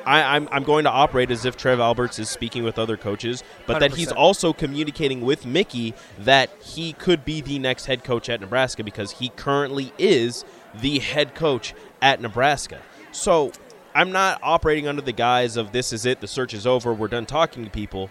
I, 0.07 0.37
I'm, 0.37 0.47
I'm 0.51 0.63
going 0.63 0.85
to 0.85 0.89
operate 0.89 1.31
as 1.31 1.43
if 1.43 1.57
Trev 1.57 1.81
Alberts 1.81 2.17
is 2.17 2.29
speaking 2.29 2.63
with 2.63 2.79
other 2.79 2.95
coaches, 2.95 3.43
but 3.65 3.79
that 3.79 3.93
he's 3.93 4.11
also 4.11 4.53
communicating 4.53 5.19
with 5.21 5.45
Mickey 5.45 5.93
that 6.19 6.49
he 6.61 6.93
could 6.93 7.25
be 7.25 7.41
the 7.41 7.59
next 7.59 7.85
head 7.87 8.05
coach 8.05 8.29
at 8.29 8.39
Nebraska 8.39 8.85
because 8.85 9.11
he 9.11 9.29
currently 9.29 9.91
is 9.97 10.45
the 10.73 10.99
head 10.99 11.35
coach 11.35 11.73
at 12.01 12.21
Nebraska. 12.21 12.81
So 13.11 13.51
I'm 13.95 14.11
not 14.11 14.39
operating 14.43 14.87
under 14.87 15.01
the 15.01 15.11
guise 15.11 15.57
of 15.57 15.71
this 15.71 15.91
is 15.91 16.05
it, 16.05 16.21
the 16.21 16.27
search 16.27 16.53
is 16.53 16.67
over, 16.67 16.93
we're 16.93 17.07
done 17.07 17.25
talking 17.25 17.63
to 17.63 17.69
people. 17.71 18.09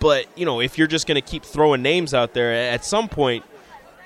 But, 0.00 0.26
you 0.36 0.44
know, 0.44 0.60
if 0.60 0.78
you're 0.78 0.88
just 0.88 1.06
going 1.06 1.20
to 1.20 1.26
keep 1.26 1.44
throwing 1.44 1.80
names 1.80 2.12
out 2.12 2.34
there, 2.34 2.52
at 2.52 2.84
some 2.84 3.08
point, 3.08 3.44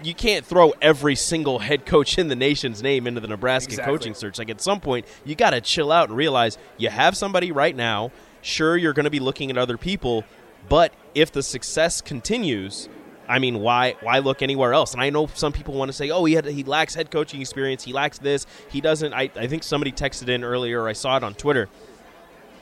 you 0.02 0.12
can't 0.12 0.44
throw 0.44 0.75
every 0.82 1.14
single 1.14 1.58
head 1.60 1.87
coach 1.87 2.19
in 2.19 2.28
the 2.28 2.37
nation's 2.37 2.82
name 2.82 3.06
into 3.06 3.20
the 3.20 3.28
Nebraska 3.28 3.70
Exactly. 3.72 3.94
coaching 3.94 4.14
search. 4.14 4.38
Like 4.38 4.50
at 4.50 4.60
some 4.60 4.78
point, 4.78 5.06
you 5.25 5.34
got 5.34 5.50
to 5.50 5.60
chill 5.62 5.90
out 5.90 6.08
and 6.10 6.16
realize 6.19 6.58
you 6.76 6.90
have 6.90 7.16
somebody 7.16 7.50
right 7.50 7.75
now. 7.75 8.10
Sure, 8.43 8.76
you're 8.76 8.93
going 8.93 9.04
to 9.04 9.10
be 9.10 9.20
looking 9.20 9.50
at 9.50 9.56
other 9.56 9.78
people, 9.78 10.25
but 10.69 10.93
if 11.15 11.32
the 11.32 11.43
success 11.43 12.03
continues, 12.03 12.91
I 13.29 13.39
mean, 13.39 13.61
why 13.61 13.97
why 14.01 14.19
look 14.19 14.43
anywhere 14.43 14.73
else? 14.73 14.93
And 14.93 15.03
I 15.03 15.11
know 15.11 15.27
some 15.35 15.53
people 15.53 15.75
want 15.75 15.89
to 15.89 15.93
say, 15.93 16.11
"Oh, 16.11 16.25
he 16.25 16.35
had 16.35 16.47
he 16.47 16.65
lacks 16.65 16.95
head 16.95 17.11
coaching 17.11 17.41
experience. 17.41 17.85
He 17.85 17.93
lacks 17.93 18.19
this. 18.19 18.47
He 18.71 18.81
doesn't." 18.81 19.13
I, 19.13 19.31
I 19.37 19.47
think 19.47 19.63
somebody 19.63 19.93
texted 19.93 20.29
in 20.29 20.45
earlier. 20.45 20.87
I 20.89 20.93
saw 20.93 21.17
it 21.17 21.25
on 21.25 21.35
Twitter 21.35 21.69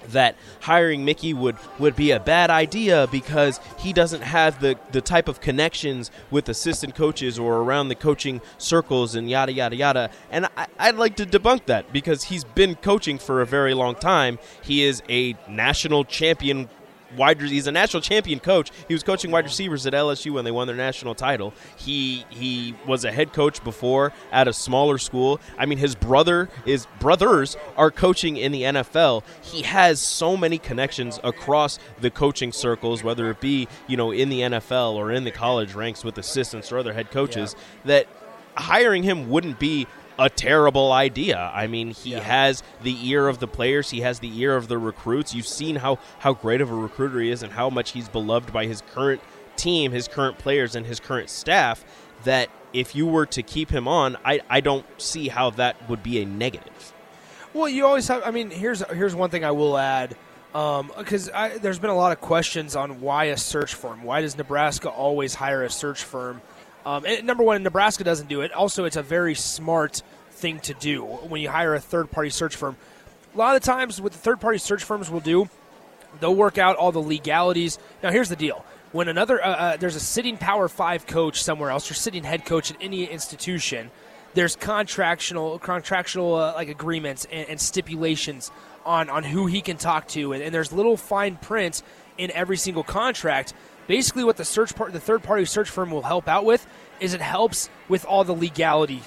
that 0.09 0.37
hiring 0.61 1.05
Mickey 1.05 1.33
would, 1.33 1.57
would 1.79 1.97
be 1.97 2.11
a 2.11 2.21
bad 2.21 2.51
idea 2.51 3.09
because 3.11 3.61
he 3.79 3.93
doesn't 3.93 4.23
have 4.23 4.61
the, 4.61 4.79
the 4.93 5.01
type 5.01 5.29
of 5.29 5.41
connections 5.41 6.11
with 6.31 6.49
assistant 6.49 6.95
coaches 6.95 7.39
or 7.39 7.59
around 7.59 7.89
the 7.89 7.95
coaching 7.95 8.41
circles 8.59 9.15
and 9.15 9.31
yada 9.31 9.53
yada 9.53 9.77
yada. 9.77 10.11
And 10.31 10.47
I, 10.57 10.67
I'd 10.79 10.97
like 10.97 11.17
to 11.17 11.27
debunk 11.27 11.67
that 11.67 11.93
because 11.93 12.25
he's 12.25 12.45
been 12.45 12.75
coaching 12.77 13.19
for 13.19 13.41
a 13.41 13.47
very 13.47 13.75
long 13.75 13.95
time. 13.95 14.39
He 14.63 14.83
is 14.85 15.03
a 15.09 15.37
national 15.49 16.05
champion 16.05 16.69
wide 17.17 17.41
he's 17.41 17.67
a 17.67 17.73
national 17.73 18.01
champion 18.01 18.41
coach. 18.41 18.71
He 18.89 18.95
was 18.95 19.03
coaching 19.03 19.31
wide 19.31 19.45
receivers 19.45 19.87
at 19.87 19.93
LSU 19.93 20.33
when 20.33 20.45
they 20.45 20.51
won 20.51 20.67
their 20.67 20.77
national 20.77 21.15
title. 21.15 21.53
He 21.77 22.25
he 22.31 22.75
was 22.87 23.05
a 23.05 23.13
head 23.13 23.33
coach 23.33 23.63
before 23.65 24.13
at 24.33 24.49
a 24.49 24.53
smaller 24.53 24.99
school. 24.99 25.41
I 25.59 25.67
mean 25.67 25.79
his 25.79 25.95
brother 25.95 26.49
is 26.67 26.87
brothers 27.01 27.57
are 27.77 27.91
coaching 27.91 28.37
in 28.37 28.53
the 28.53 28.63
NFL. 28.63 29.23
He 29.43 29.63
has 29.63 30.01
so 30.01 30.37
many 30.37 30.59
connections 30.59 31.19
across 31.25 31.79
the 32.01 32.11
coaching 32.11 32.53
circles 32.53 33.03
whether 33.03 33.31
it 33.31 33.41
be, 33.41 33.69
you 33.87 33.97
know, 33.97 34.11
in 34.11 34.29
the 34.29 34.41
NFL 34.41 34.95
or 34.95 35.11
in 35.11 35.25
the 35.25 35.31
college 35.31 35.75
ranks 35.75 36.05
with 36.05 36.19
assistants 36.19 36.73
or 36.73 36.79
other 36.79 36.93
head 36.93 37.11
coaches 37.11 37.57
that 37.85 38.07
hiring 38.57 39.03
him 39.03 39.29
wouldn't 39.29 39.59
be 39.59 39.87
a 40.19 40.31
terrible 40.31 40.93
idea. 40.93 41.51
I 41.55 41.67
mean, 41.67 41.91
he 41.91 42.11
Yeah. 42.13 42.21
has 42.21 42.63
the 42.83 43.09
ear 43.09 43.29
of 43.29 43.39
the 43.41 43.47
players, 43.49 43.91
he 43.91 44.01
has 44.03 44.21
the 44.21 44.41
ear 44.41 44.57
of 44.57 44.69
the 44.69 44.79
recruits. 44.79 45.35
You've 45.35 45.47
seen 45.47 45.77
how 45.77 45.99
how 46.21 46.33
great 46.35 46.61
of 46.61 46.71
a 46.71 46.75
recruiter 46.75 47.21
he 47.21 47.31
is 47.31 47.43
and 47.43 47.53
how 47.53 47.71
much 47.71 47.93
he's 47.93 48.09
beloved 48.09 48.53
by 48.53 48.67
his 48.67 48.83
current 48.95 49.21
team, 49.57 49.93
his 49.93 50.09
current 50.09 50.39
players 50.39 50.75
and 50.75 50.87
his 50.87 51.01
current 51.01 51.31
staff 51.31 51.85
that 52.25 52.49
if 52.73 52.95
you 52.95 53.07
were 53.07 53.27
to 53.27 53.43
keep 53.43 53.71
him 53.71 53.87
on, 53.87 54.17
I 54.25 54.41
I 54.51 54.61
don't 54.61 54.85
see 55.01 55.29
how 55.29 55.51
that 55.51 55.77
would 55.89 56.03
be 56.03 56.21
a 56.23 56.27
negative. 56.27 56.93
Well, 57.53 57.69
you 57.69 57.87
always 57.87 58.09
have. 58.09 58.23
I 58.27 58.31
mean, 58.33 58.51
here's 58.51 58.83
here's 58.91 59.15
one 59.15 59.31
thing 59.31 59.45
I 59.45 59.53
will 59.53 59.79
add, 59.79 60.17
um, 60.55 60.91
because 60.99 61.31
I 61.31 61.59
there's 61.59 61.79
been 61.79 61.91
a 61.91 61.97
lot 61.97 62.11
of 62.11 62.21
questions 62.21 62.75
on 62.75 63.01
why 63.01 63.25
a 63.27 63.37
search 63.37 63.75
firm. 63.75 64.03
Why 64.03 64.23
does 64.23 64.37
Nebraska 64.37 64.89
always 64.89 65.35
hire 65.37 65.63
a 65.63 65.71
search 65.71 66.03
firm? 66.03 66.41
Um, 66.87 67.05
and 67.07 67.27
number 67.27 67.43
one, 67.43 67.63
Nebraska 67.63 68.05
doesn't 68.05 68.29
do 68.29 68.43
it. 68.43 68.53
Also, 68.53 68.85
it's 68.85 68.97
a 68.97 69.03
very 69.03 69.35
smart 69.35 70.03
thing 70.31 70.61
to 70.61 70.75
do 70.75 71.03
when 71.03 71.41
you 71.41 71.49
hire 71.49 71.75
a 71.75 71.81
third 71.81 72.11
party 72.11 72.31
search 72.31 72.57
firm. 72.57 72.77
a 73.35 73.39
lot 73.39 73.57
of 73.57 73.63
times, 73.63 74.01
what 74.01 74.13
the 74.13 74.19
third 74.19 74.41
party 74.41 74.59
search 74.59 74.85
firms 74.85 75.11
will 75.11 75.21
do, 75.21 75.49
they'll 76.21 76.35
work 76.35 76.59
out 76.59 76.77
all 76.77 76.93
the 76.93 77.03
legalities. 77.03 77.79
Now, 78.03 78.11
here's 78.11 78.29
the 78.29 78.37
deal. 78.37 78.65
When 78.93 79.09
another 79.09 79.45
uh, 79.45 79.49
uh, 79.49 79.77
there's 79.77 79.97
a 79.97 80.01
sitting 80.01 80.37
Power 80.37 80.69
Five 80.69 81.07
coach 81.07 81.43
somewhere 81.43 81.71
else, 81.71 81.91
or 81.91 81.95
sitting 81.95 82.23
head 82.23 82.45
coach 82.45 82.71
at 82.71 82.77
any 82.81 83.05
institution, 83.05 83.91
there's 84.35 84.55
contractual 84.55 85.59
contractual 85.59 86.37
uh, 86.37 86.55
like 86.55 86.69
agreements 86.69 87.27
and, 87.33 87.49
and, 87.49 87.61
stipulations 87.61 88.53
on 88.85 89.11
on 89.11 89.25
who 89.25 89.47
he 89.47 89.63
can 89.63 89.79
talk 89.79 90.07
to, 90.09 90.33
and, 90.33 90.43
and, 90.43 90.55
there's 90.55 90.73
little 90.73 90.97
fine 90.97 91.37
print 91.37 91.83
in 92.19 92.31
every 92.31 92.57
single 92.57 92.85
contract. 92.85 93.53
Basically, 93.87 94.25
what 94.25 94.37
the 94.37 94.45
search 94.45 94.75
part, 94.75 94.93
the 94.93 95.01
third 95.01 95.23
party 95.23 95.45
search 95.45 95.71
firm 95.71 95.91
will 95.91 96.03
help 96.03 96.29
out 96.29 96.45
with 96.45 96.67
is 97.01 97.15
it 97.15 97.21
helps 97.21 97.69
with 97.89 98.05
all 98.05 98.25
the 98.25 98.35
legality 98.35 99.03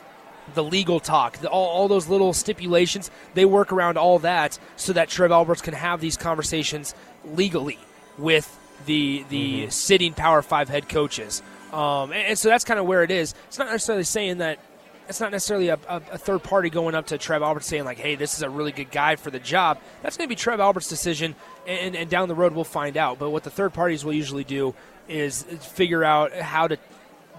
the 0.54 0.64
legal 0.64 1.00
talk, 1.00 1.38
the, 1.40 1.50
all, 1.50 1.68
all 1.68 1.88
those 1.88 2.08
little 2.08 2.34
stipulations, 2.34 3.12
they 3.34 3.46
work 3.46 3.72
around 3.72 3.98
all 3.98 4.20
that 4.20 4.58
so 4.76 4.94
that 4.94 5.10
Trev 5.10 5.32
Alberts 5.32 5.62
can 5.62 5.74
have 5.74 6.00
these 6.00 6.18
conversations 6.18 6.96
legally 7.26 7.78
with 8.18 8.58
the 8.86 9.26
the 9.30 9.62
mm-hmm. 9.62 9.70
sitting 9.70 10.14
Power 10.14 10.42
Five 10.42 10.70
head 10.70 10.88
coaches. 10.88 11.42
Um, 11.74 12.12
and, 12.12 12.28
and, 12.28 12.40
so 12.40 12.48
that's 12.48 12.64
kind 12.64 12.80
of 12.80 12.86
where 12.86 13.04
it 13.04 13.12
is. 13.12 13.36
It's 13.48 13.60
not 13.60 13.70
necessarily 13.70 14.06
saying 14.06 14.38
that 14.38 14.60
it's 15.08 15.20
not 15.20 15.32
necessarily 15.32 15.70
a, 15.70 15.80
a, 15.88 16.02
a, 16.12 16.18
third 16.18 16.44
party 16.44 16.70
going 16.70 16.96
up 16.96 17.08
to 17.08 17.18
Trev 17.18 17.42
Alberts 17.42 17.68
saying 17.68 17.86
like, 17.86 17.98
"Hey, 17.98 18.16
this 18.16 18.36
is 18.36 18.42
a 18.42 18.50
really 18.50 18.72
good 18.72 18.92
guy 18.92 19.16
for 19.16 19.32
the 19.32 19.40
job." 19.40 19.80
That's 20.02 20.18
going 20.18 20.28
to 20.28 20.30
be 20.30 20.36
Trev 20.36 20.60
Alberts' 20.60 20.90
decision, 20.90 21.36
and, 21.66 21.96
and 21.96 22.10
down 22.10 22.28
the 22.28 22.36
road 22.36 22.54
we'll 22.54 22.64
find 22.64 22.98
out. 22.98 23.20
But 23.20 23.30
what 23.30 23.44
the 23.44 23.50
third 23.50 23.74
parties 23.74 24.04
will 24.04 24.14
usually 24.14 24.44
do 24.44 24.76
is 25.08 25.44
figure 25.44 26.04
out 26.04 26.34
how 26.34 26.68
to 26.68 26.78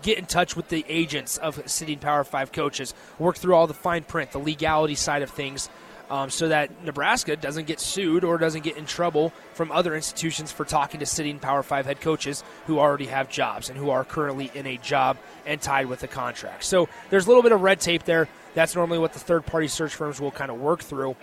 get 0.03 0.19
in 0.19 0.27
touch 0.27 0.57
with 0.57 0.69
the 0.69 0.85
agents 0.89 1.37
of 1.39 1.69
sitting 1.71 1.99
Power 1.99 2.25
Five 2.25 2.53
coaches, 2.53 2.95
work 3.19 3.37
through 3.37 3.55
all 3.55 3.67
the 3.67 3.75
fine 3.75 4.05
print, 4.05 4.33
the 4.33 4.39
legality 4.39 4.95
side 4.95 5.23
of 5.23 5.31
things, 5.31 5.69
um, 6.11 6.31
so 6.31 6.49
that 6.49 6.85
Nebraska 6.85 7.37
doesn't 7.37 7.67
get 7.67 7.81
sued 7.81 8.25
or 8.25 8.39
doesn't 8.39 8.65
get 8.65 8.77
in 8.77 8.87
trouble 8.87 9.33
from 9.55 9.71
other 9.71 9.95
institutions 9.95 10.51
for 10.51 10.65
talking 10.65 11.01
to 11.01 11.07
sitting 11.07 11.39
Power 11.39 11.63
Five 11.63 11.87
head 11.87 12.01
coaches 12.01 12.43
who 12.67 12.79
already 12.79 13.07
have 13.07 13.29
jobs 13.29 13.69
and 13.69 13.79
who 13.79 13.91
are 13.91 14.05
currently 14.05 14.51
in 14.55 14.67
a 14.67 14.77
job 14.79 15.19
and 15.47 15.61
tied 15.61 15.87
with 15.87 16.03
a 16.03 16.09
contract. 16.09 16.65
So 16.65 16.89
there's 17.11 17.27
a 17.27 17.29
little 17.29 17.43
bit 17.43 17.53
of 17.53 17.61
red 17.61 17.81
tape 17.81 18.05
there. 18.05 18.29
That's 18.55 18.75
normally 18.75 18.99
what 18.99 19.13
the 19.13 19.19
third 19.19 19.47
party 19.47 19.69
search 19.69 19.95
firms 19.95 20.21
will 20.21 20.31
kind 20.31 20.51
of 20.51 20.61
work 20.61 20.83
through. 20.83 21.17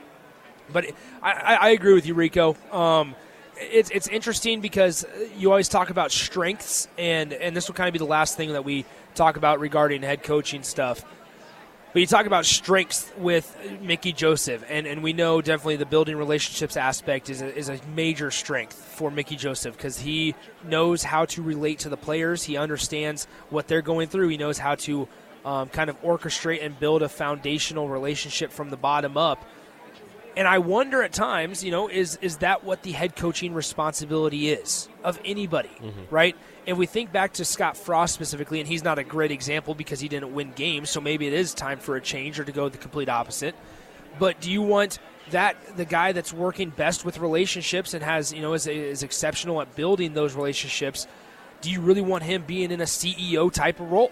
But 0.71 0.85
I, 1.21 1.57
I 1.61 1.69
agree 1.69 1.93
with 1.93 2.05
you, 2.05 2.13
Rico. 2.13 2.55
Um, 2.71 3.15
it's 3.57 3.89
it's 3.91 4.07
interesting 4.07 4.61
because 4.61 5.05
you 5.37 5.49
always 5.49 5.69
talk 5.69 5.89
about 5.89 6.11
strengths, 6.11 6.87
and 6.97 7.33
and 7.33 7.55
this 7.55 7.67
will 7.67 7.75
kind 7.75 7.87
of 7.87 7.93
be 7.93 7.99
the 7.99 8.05
last 8.05 8.35
thing 8.37 8.53
that 8.53 8.65
we 8.65 8.85
talk 9.15 9.37
about 9.37 9.59
regarding 9.59 10.01
head 10.01 10.23
coaching 10.23 10.63
stuff. 10.63 11.05
But 11.95 12.01
you 12.01 12.07
talk 12.07 12.25
about 12.25 12.45
strengths 12.45 13.09
with 13.17 13.57
Mickey 13.79 14.11
Joseph, 14.11 14.65
and, 14.67 14.85
and 14.85 15.01
we 15.01 15.13
know 15.13 15.39
definitely 15.39 15.77
the 15.77 15.85
building 15.85 16.17
relationships 16.17 16.75
aspect 16.75 17.29
is 17.29 17.41
a, 17.41 17.55
is 17.55 17.69
a 17.69 17.79
major 17.95 18.31
strength 18.31 18.73
for 18.73 19.09
Mickey 19.09 19.37
Joseph 19.37 19.77
because 19.77 19.97
he 19.97 20.35
knows 20.65 21.03
how 21.03 21.23
to 21.23 21.41
relate 21.41 21.79
to 21.79 21.87
the 21.87 21.95
players. 21.95 22.43
He 22.43 22.57
understands 22.57 23.27
what 23.49 23.69
they're 23.69 23.81
going 23.81 24.09
through. 24.09 24.27
He 24.27 24.35
knows 24.35 24.57
how 24.57 24.75
to 24.75 25.07
um, 25.45 25.69
kind 25.69 25.89
of 25.89 26.01
orchestrate 26.01 26.65
and 26.65 26.77
build 26.77 27.01
a 27.01 27.07
foundational 27.07 27.87
relationship 27.87 28.51
from 28.51 28.71
the 28.71 28.77
bottom 28.77 29.15
up 29.15 29.47
and 30.35 30.47
I 30.47 30.57
wonder 30.59 31.01
at 31.01 31.13
times, 31.13 31.63
you 31.63 31.71
know, 31.71 31.87
is 31.87 32.17
is 32.21 32.37
that 32.37 32.63
what 32.63 32.83
the 32.83 32.91
head 32.91 33.15
coaching 33.15 33.53
responsibility 33.53 34.49
is 34.49 34.89
of 35.03 35.19
anybody, 35.23 35.69
mm-hmm. 35.81 36.01
right? 36.13 36.35
If 36.65 36.77
we 36.77 36.85
think 36.87 37.11
back 37.11 37.33
to 37.33 37.45
Scott 37.45 37.77
Frost 37.77 38.13
specifically, 38.13 38.59
and 38.59 38.67
he's 38.67 38.83
not 38.83 38.97
a 38.97 39.03
great 39.03 39.31
example 39.31 39.75
because 39.75 39.99
he 39.99 40.07
didn't 40.07 40.33
win 40.33 40.51
games, 40.51 40.89
so 40.89 40.99
maybe 40.99 41.27
it 41.27 41.33
is 41.33 41.53
time 41.53 41.79
for 41.79 41.95
a 41.95 42.01
change 42.01 42.39
or 42.39 42.43
to 42.43 42.51
go 42.51 42.67
the 42.69 42.77
complete 42.77 43.07
opposite. 43.07 43.55
But 44.19 44.41
do 44.41 44.51
you 44.51 44.61
want 44.61 44.99
that 45.31 45.55
the 45.77 45.85
guy 45.85 46.11
that's 46.11 46.33
working 46.33 46.69
best 46.69 47.05
with 47.05 47.17
relationships 47.17 47.93
and 47.93 48.03
has 48.03 48.33
you 48.33 48.41
know 48.41 48.53
is, 48.53 48.67
is 48.67 49.03
exceptional 49.03 49.61
at 49.61 49.75
building 49.75 50.13
those 50.13 50.35
relationships? 50.35 51.07
Do 51.61 51.71
you 51.71 51.81
really 51.81 52.01
want 52.01 52.23
him 52.23 52.43
being 52.45 52.71
in 52.71 52.81
a 52.81 52.85
CEO 52.85 53.51
type 53.51 53.79
of 53.79 53.89
role, 53.91 54.11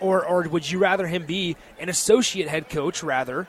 or 0.00 0.24
or 0.24 0.48
would 0.48 0.70
you 0.70 0.78
rather 0.78 1.06
him 1.06 1.26
be 1.26 1.56
an 1.78 1.90
associate 1.90 2.48
head 2.48 2.70
coach 2.70 3.02
rather? 3.02 3.46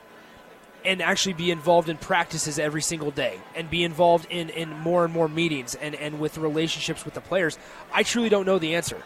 And 0.86 1.02
actually 1.02 1.34
be 1.34 1.50
involved 1.50 1.88
in 1.88 1.98
practices 1.98 2.58
every 2.58 2.80
single 2.80 3.10
day 3.10 3.40
and 3.54 3.68
be 3.68 3.84
involved 3.84 4.26
in, 4.30 4.48
in 4.50 4.70
more 4.70 5.04
and 5.04 5.12
more 5.12 5.28
meetings 5.28 5.74
and, 5.74 5.94
and 5.96 6.20
with 6.20 6.38
relationships 6.38 7.04
with 7.04 7.14
the 7.14 7.20
players? 7.20 7.58
I 7.92 8.04
truly 8.04 8.28
don't 8.28 8.46
know 8.46 8.58
the 8.58 8.76
answer. 8.76 9.02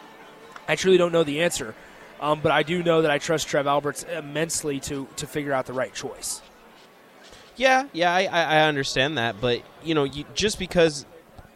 I 0.68 0.76
truly 0.76 0.99
don't 0.99 1.10
know 1.10 1.25
the 1.25 1.40
answer. 1.40 1.75
Um, 2.20 2.40
but 2.40 2.52
I 2.52 2.62
do 2.62 2.82
know 2.82 3.02
that 3.02 3.10
I 3.10 3.18
trust 3.18 3.49
Trev 3.49 3.66
Alberts 3.66 4.02
immensely 4.04 4.78
to, 4.80 5.08
to 5.16 5.26
figure 5.26 5.54
out 5.54 5.64
the 5.64 5.72
right 5.72 5.92
choice. 5.92 6.42
Yeah, 7.56 7.87
yeah, 7.92 8.14
I, 8.14 8.26
I 8.26 8.68
understand 8.68 9.18
that, 9.18 9.40
but 9.40 9.62
you 9.82 9.94
know, 9.94 10.04
you, 10.04 10.25
just 10.34 10.58
because 10.58 11.06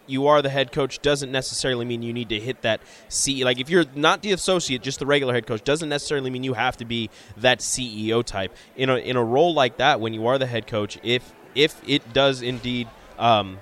you 0.07 0.27
are 0.27 0.43
the 0.43 0.51
head 0.51 0.73
coach 0.73 1.01
doesn't 1.03 1.33
necessarily 1.33 1.85
mean 1.85 2.03
you 2.03 2.13
need 2.13 2.29
to 2.29 2.41
hit 2.41 2.63
that 2.63 2.81
C. 3.09 3.45
Like 3.45 3.59
if 3.59 3.71
you're 3.71 3.85
not 3.95 4.23
the 4.23 4.33
associate, 4.33 4.83
just 4.83 4.99
the 4.99 5.07
regular 5.07 5.35
head 5.35 5.47
coach 5.47 5.65
doesn't 5.65 5.89
necessarily 5.89 6.31
mean 6.31 6.45
you 6.45 6.55
have 6.55 6.77
to 6.79 6.85
be 6.85 7.11
that 7.37 7.61
CEO 7.61 8.23
type. 8.25 8.55
In 8.77 8.91
a 8.91 8.97
in 8.97 9.17
a 9.17 9.25
role 9.25 9.55
like 9.55 9.79
that, 9.79 10.01
when 10.01 10.15
you 10.15 10.27
are 10.27 10.39
the 10.39 10.47
head 10.47 10.67
coach, 10.67 10.99
if 11.03 11.33
if 11.55 11.81
it 11.87 12.13
does 12.13 12.43
indeed 12.43 12.89
um, 13.19 13.59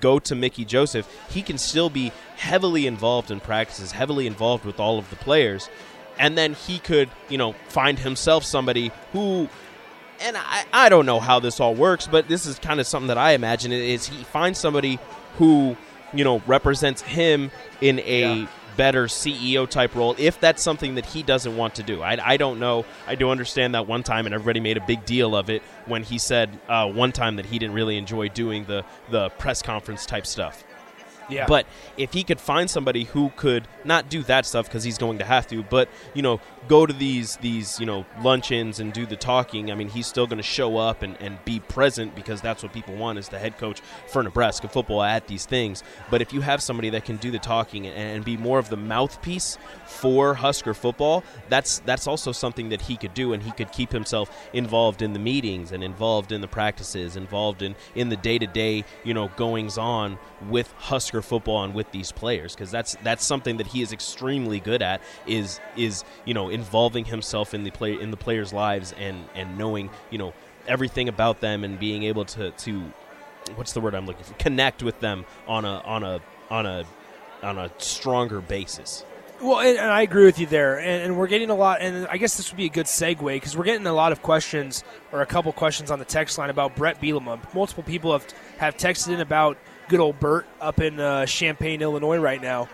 go 0.00 0.18
to 0.18 0.34
Mickey 0.34 0.64
Joseph, 0.64 1.08
he 1.30 1.42
can 1.42 1.58
still 1.58 1.90
be 1.90 2.12
heavily 2.36 2.86
involved 2.86 3.30
in 3.30 3.40
practices, 3.40 3.92
heavily 3.92 4.26
involved 4.26 4.64
with 4.64 4.80
all 4.80 4.98
of 4.98 5.08
the 5.10 5.16
players, 5.16 5.68
and 6.18 6.36
then 6.36 6.54
he 6.54 6.78
could 6.78 7.08
you 7.28 7.38
know 7.38 7.54
find 7.68 7.98
himself 7.98 8.44
somebody 8.44 8.90
who 9.12 9.48
and 10.20 10.36
I, 10.36 10.64
I 10.72 10.88
don't 10.88 11.06
know 11.06 11.20
how 11.20 11.38
this 11.38 11.60
all 11.60 11.74
works, 11.74 12.06
but 12.06 12.28
this 12.28 12.46
is 12.46 12.58
kind 12.58 12.80
of 12.80 12.86
something 12.86 13.08
that 13.08 13.18
I 13.18 13.32
imagine 13.32 13.72
is 13.72 14.08
he 14.08 14.24
finds 14.24 14.58
somebody 14.58 14.98
who 15.38 15.76
you 16.12 16.24
know 16.24 16.42
represents 16.46 17.02
him 17.02 17.50
in 17.80 18.00
a 18.00 18.40
yeah. 18.40 18.46
better 18.76 19.06
CEO 19.06 19.68
type 19.68 19.94
role 19.94 20.14
if 20.18 20.40
that's 20.40 20.62
something 20.62 20.96
that 20.96 21.06
he 21.06 21.22
doesn't 21.22 21.56
want 21.56 21.76
to 21.76 21.82
do. 21.82 22.02
I, 22.02 22.18
I 22.32 22.36
don't 22.36 22.58
know. 22.58 22.84
I 23.06 23.14
do 23.14 23.30
understand 23.30 23.74
that 23.74 23.86
one 23.86 24.02
time, 24.02 24.26
and 24.26 24.34
everybody 24.34 24.60
made 24.60 24.76
a 24.76 24.86
big 24.86 25.04
deal 25.04 25.36
of 25.36 25.50
it 25.50 25.62
when 25.86 26.02
he 26.02 26.18
said 26.18 26.50
uh, 26.68 26.90
one 26.90 27.12
time 27.12 27.36
that 27.36 27.46
he 27.46 27.58
didn't 27.58 27.74
really 27.74 27.96
enjoy 27.96 28.28
doing 28.28 28.64
the 28.64 28.84
the 29.10 29.30
press 29.30 29.62
conference 29.62 30.06
type 30.06 30.26
stuff. 30.26 30.64
Yeah. 31.28 31.46
But 31.46 31.66
if 31.96 32.12
he 32.12 32.24
could 32.24 32.40
find 32.40 32.70
somebody 32.70 33.04
who 33.04 33.30
could 33.36 33.68
not 33.84 34.08
do 34.08 34.22
that 34.24 34.46
stuff 34.46 34.66
because 34.66 34.84
he's 34.84 34.98
going 34.98 35.18
to 35.18 35.24
have 35.24 35.46
to, 35.48 35.62
but 35.62 35.88
you 36.14 36.22
know, 36.22 36.40
go 36.68 36.86
to 36.86 36.92
these 36.92 37.36
these 37.36 37.78
you 37.80 37.86
know 37.86 38.06
luncheons 38.22 38.80
and 38.80 38.92
do 38.92 39.06
the 39.06 39.16
talking. 39.16 39.70
I 39.70 39.74
mean, 39.74 39.88
he's 39.88 40.06
still 40.06 40.26
going 40.26 40.38
to 40.38 40.42
show 40.42 40.76
up 40.76 41.02
and, 41.02 41.16
and 41.20 41.42
be 41.44 41.60
present 41.60 42.14
because 42.14 42.40
that's 42.40 42.62
what 42.62 42.72
people 42.72 42.94
want 42.94 43.18
as 43.18 43.28
the 43.28 43.38
head 43.38 43.58
coach 43.58 43.80
for 44.06 44.22
Nebraska 44.22 44.68
football 44.68 45.02
at 45.02 45.26
these 45.26 45.46
things. 45.46 45.82
But 46.10 46.22
if 46.22 46.32
you 46.32 46.40
have 46.40 46.62
somebody 46.62 46.90
that 46.90 47.04
can 47.04 47.16
do 47.16 47.30
the 47.30 47.38
talking 47.38 47.86
and, 47.86 47.96
and 47.96 48.24
be 48.24 48.36
more 48.36 48.58
of 48.58 48.70
the 48.70 48.76
mouthpiece 48.76 49.58
for 49.86 50.34
Husker 50.34 50.74
football, 50.74 51.24
that's 51.48 51.80
that's 51.80 52.06
also 52.06 52.32
something 52.32 52.70
that 52.70 52.82
he 52.82 52.96
could 52.96 53.14
do, 53.14 53.32
and 53.32 53.42
he 53.42 53.52
could 53.52 53.72
keep 53.72 53.92
himself 53.92 54.48
involved 54.52 55.02
in 55.02 55.12
the 55.12 55.18
meetings 55.18 55.72
and 55.72 55.84
involved 55.84 56.32
in 56.32 56.40
the 56.40 56.48
practices, 56.48 57.16
involved 57.16 57.62
in 57.62 57.74
in 57.94 58.08
the 58.08 58.16
day 58.16 58.38
to 58.38 58.46
day 58.46 58.84
you 59.04 59.14
know 59.14 59.28
goings 59.36 59.78
on 59.78 60.18
with 60.48 60.72
Husker 60.72 61.17
football 61.22 61.64
and 61.64 61.74
with 61.74 61.90
these 61.92 62.12
players 62.12 62.54
because 62.54 62.70
that's 62.70 62.96
that's 63.02 63.24
something 63.24 63.56
that 63.58 63.66
he 63.66 63.82
is 63.82 63.92
extremely 63.92 64.60
good 64.60 64.82
at 64.82 65.00
is 65.26 65.60
is 65.76 66.04
you 66.24 66.34
know 66.34 66.48
involving 66.48 67.04
himself 67.04 67.54
in 67.54 67.64
the 67.64 67.70
play 67.70 68.00
in 68.00 68.10
the 68.10 68.16
players' 68.16 68.52
lives 68.52 68.92
and 68.98 69.28
and 69.34 69.58
knowing 69.58 69.90
you 70.10 70.18
know 70.18 70.32
everything 70.66 71.08
about 71.08 71.40
them 71.40 71.64
and 71.64 71.78
being 71.78 72.02
able 72.02 72.24
to 72.24 72.50
to 72.52 72.92
what's 73.54 73.72
the 73.72 73.80
word 73.80 73.94
I'm 73.94 74.06
looking 74.06 74.24
for 74.24 74.34
connect 74.34 74.82
with 74.82 75.00
them 75.00 75.24
on 75.46 75.64
a 75.64 75.78
on 75.80 76.02
a 76.02 76.20
on 76.50 76.66
a 76.66 76.84
on 77.42 77.58
a 77.58 77.70
stronger 77.78 78.40
basis. 78.40 79.04
Well, 79.40 79.60
and, 79.60 79.78
and, 79.78 79.90
I 79.90 80.02
agree 80.02 80.24
with 80.24 80.40
you 80.40 80.46
there, 80.46 80.80
and, 80.80 81.04
and, 81.04 81.16
we're 81.16 81.28
getting 81.28 81.48
a 81.50 81.54
lot. 81.54 81.80
And 81.80 82.08
I 82.08 82.16
guess 82.16 82.36
this 82.36 82.50
would 82.50 82.56
be 82.56 82.66
a 82.66 82.70
good 82.70 82.86
segue 82.86 83.24
because 83.24 83.56
we're 83.56 83.64
getting 83.64 83.86
a 83.86 83.92
lot 83.92 84.10
of 84.10 84.20
questions, 84.20 84.82
or 85.12 85.22
a 85.22 85.26
couple 85.26 85.52
questions 85.52 85.92
on 85.92 86.00
the 86.00 86.04
text 86.04 86.38
line 86.38 86.50
about 86.50 86.74
Bret 86.74 87.00
Bielema. 87.00 87.38
Multiple 87.54 87.84
people 87.84 88.12
have 88.12 88.26
have 88.58 88.76
texted 88.76 89.14
in 89.14 89.20
about 89.20 89.56
good 89.88 90.00
old 90.00 90.20
Bert 90.20 90.46
up 90.60 90.80
in 90.80 91.00
uh, 91.00 91.26
Champaign, 91.26 91.82
Illinois, 91.82 92.18
right 92.18 92.40
now, 92.40 92.68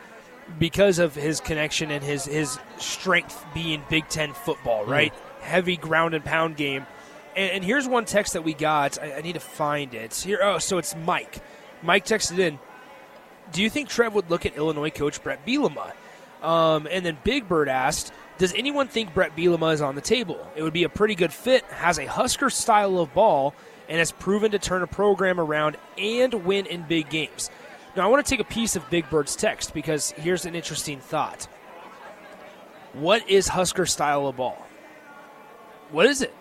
because 0.58 0.98
of 0.98 1.14
his 1.14 1.40
connection 1.40 1.90
and 1.90 2.02
his 2.04 2.24
his 2.24 2.58
strength 2.78 3.44
being 3.54 3.82
Big 3.88 4.08
Ten 4.08 4.32
football, 4.32 4.84
mm. 4.84 4.88
right? 4.88 5.12
Mm. 5.12 5.42
Heavy 5.42 5.76
ground 5.76 6.14
and 6.14 6.24
pound 6.24 6.56
game. 6.56 6.86
And, 7.36 7.50
and, 7.50 7.64
here's 7.64 7.88
one 7.88 8.04
text 8.04 8.34
that 8.34 8.42
we 8.42 8.54
got. 8.54 9.02
I, 9.02 9.14
I 9.14 9.20
need 9.20 9.32
to 9.32 9.40
find 9.40 9.92
it 9.94 10.14
here. 10.14 10.38
Oh, 10.42 10.58
so 10.58 10.78
it's 10.78 10.94
Mike. 10.94 11.42
Mike 11.82 12.04
texted 12.04 12.38
in. 12.38 12.58
Do 13.52 13.62
you 13.62 13.68
think 13.68 13.88
Trev 13.88 14.14
would 14.14 14.30
look 14.30 14.46
at 14.46 14.56
Illinois 14.56 14.90
coach 14.90 15.22
Bret 15.22 15.44
Bielema? 15.44 15.92
Um, 16.42 16.86
and 16.90 17.04
then 17.04 17.18
Big 17.24 17.48
Bird 17.48 17.68
asked, 17.68 18.12
does 18.38 18.52
anyone 18.54 18.88
think 18.88 19.14
Bret 19.14 19.36
Bielema 19.36 19.72
is 19.72 19.80
on 19.80 19.94
the 19.94 20.00
table? 20.00 20.46
It 20.56 20.62
would 20.62 20.72
be 20.72 20.84
a 20.84 20.88
pretty 20.88 21.14
good 21.14 21.32
fit, 21.32 21.64
has 21.64 21.98
a 21.98 22.06
Husker 22.06 22.50
style 22.50 22.98
of 22.98 23.14
ball, 23.14 23.54
and 23.88 23.98
has 23.98 24.12
proven 24.12 24.50
to 24.52 24.58
turn 24.58 24.82
a 24.82 24.86
program 24.86 25.38
around 25.38 25.76
and 25.98 26.32
win 26.44 26.66
in 26.66 26.82
big 26.82 27.10
games. 27.10 27.50
Now, 27.96 28.04
I 28.04 28.06
want 28.08 28.24
to 28.24 28.30
take 28.30 28.40
a 28.40 28.48
piece 28.48 28.76
of 28.76 28.88
Big 28.90 29.08
Bird's 29.08 29.36
text 29.36 29.72
because 29.72 30.10
here's 30.12 30.46
an 30.46 30.54
interesting 30.54 30.98
thought. 30.98 31.46
What 32.92 33.28
is 33.28 33.48
Husker 33.48 33.86
style 33.86 34.26
of 34.26 34.36
ball? 34.36 34.66
What 35.90 36.06
is 36.06 36.22
it? 36.22 36.34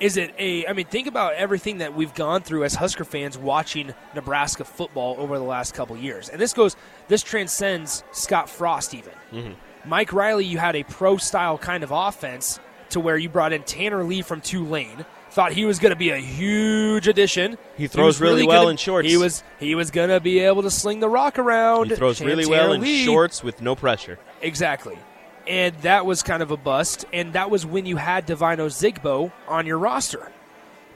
Is 0.00 0.16
it 0.16 0.34
a? 0.38 0.66
I 0.66 0.72
mean, 0.72 0.86
think 0.86 1.08
about 1.08 1.34
everything 1.34 1.78
that 1.78 1.94
we've 1.94 2.14
gone 2.14 2.42
through 2.42 2.64
as 2.64 2.74
Husker 2.74 3.04
fans 3.04 3.36
watching 3.36 3.92
Nebraska 4.14 4.64
football 4.64 5.16
over 5.18 5.38
the 5.38 5.44
last 5.44 5.74
couple 5.74 5.96
years, 5.96 6.28
and 6.28 6.40
this 6.40 6.52
goes, 6.52 6.76
this 7.08 7.22
transcends 7.22 8.04
Scott 8.12 8.48
Frost 8.48 8.94
even. 8.94 9.12
Mm-hmm. 9.32 9.88
Mike 9.88 10.12
Riley, 10.12 10.44
you 10.44 10.58
had 10.58 10.76
a 10.76 10.84
pro 10.84 11.16
style 11.16 11.58
kind 11.58 11.82
of 11.82 11.90
offense 11.90 12.60
to 12.90 13.00
where 13.00 13.16
you 13.16 13.28
brought 13.28 13.52
in 13.52 13.62
Tanner 13.64 14.04
Lee 14.04 14.22
from 14.22 14.40
Tulane. 14.40 15.04
Thought 15.30 15.52
he 15.52 15.64
was 15.66 15.78
going 15.78 15.90
to 15.90 15.96
be 15.96 16.10
a 16.10 16.16
huge 16.16 17.06
addition. 17.06 17.58
He 17.76 17.86
throws 17.86 18.06
was 18.06 18.20
really 18.20 18.46
well 18.46 18.62
gonna- 18.62 18.70
in 18.72 18.76
shorts. 18.78 19.08
He 19.08 19.16
was 19.16 19.42
he 19.60 19.74
was 19.74 19.90
going 19.90 20.08
to 20.08 20.20
be 20.20 20.40
able 20.40 20.62
to 20.62 20.70
sling 20.70 21.00
the 21.00 21.08
rock 21.08 21.38
around. 21.38 21.90
He 21.90 21.96
throws 21.96 22.20
really 22.20 22.46
well 22.46 22.72
in 22.72 22.82
shorts 22.84 23.42
with 23.44 23.60
no 23.60 23.74
pressure. 23.76 24.18
Exactly. 24.42 24.98
And 25.46 25.74
that 25.78 26.04
was 26.06 26.22
kind 26.22 26.42
of 26.42 26.50
a 26.50 26.56
bust. 26.56 27.04
And 27.12 27.32
that 27.34 27.50
was 27.50 27.64
when 27.64 27.86
you 27.86 27.96
had 27.96 28.26
Divino 28.26 28.68
Zigbo 28.68 29.32
on 29.46 29.66
your 29.66 29.78
roster. 29.78 30.30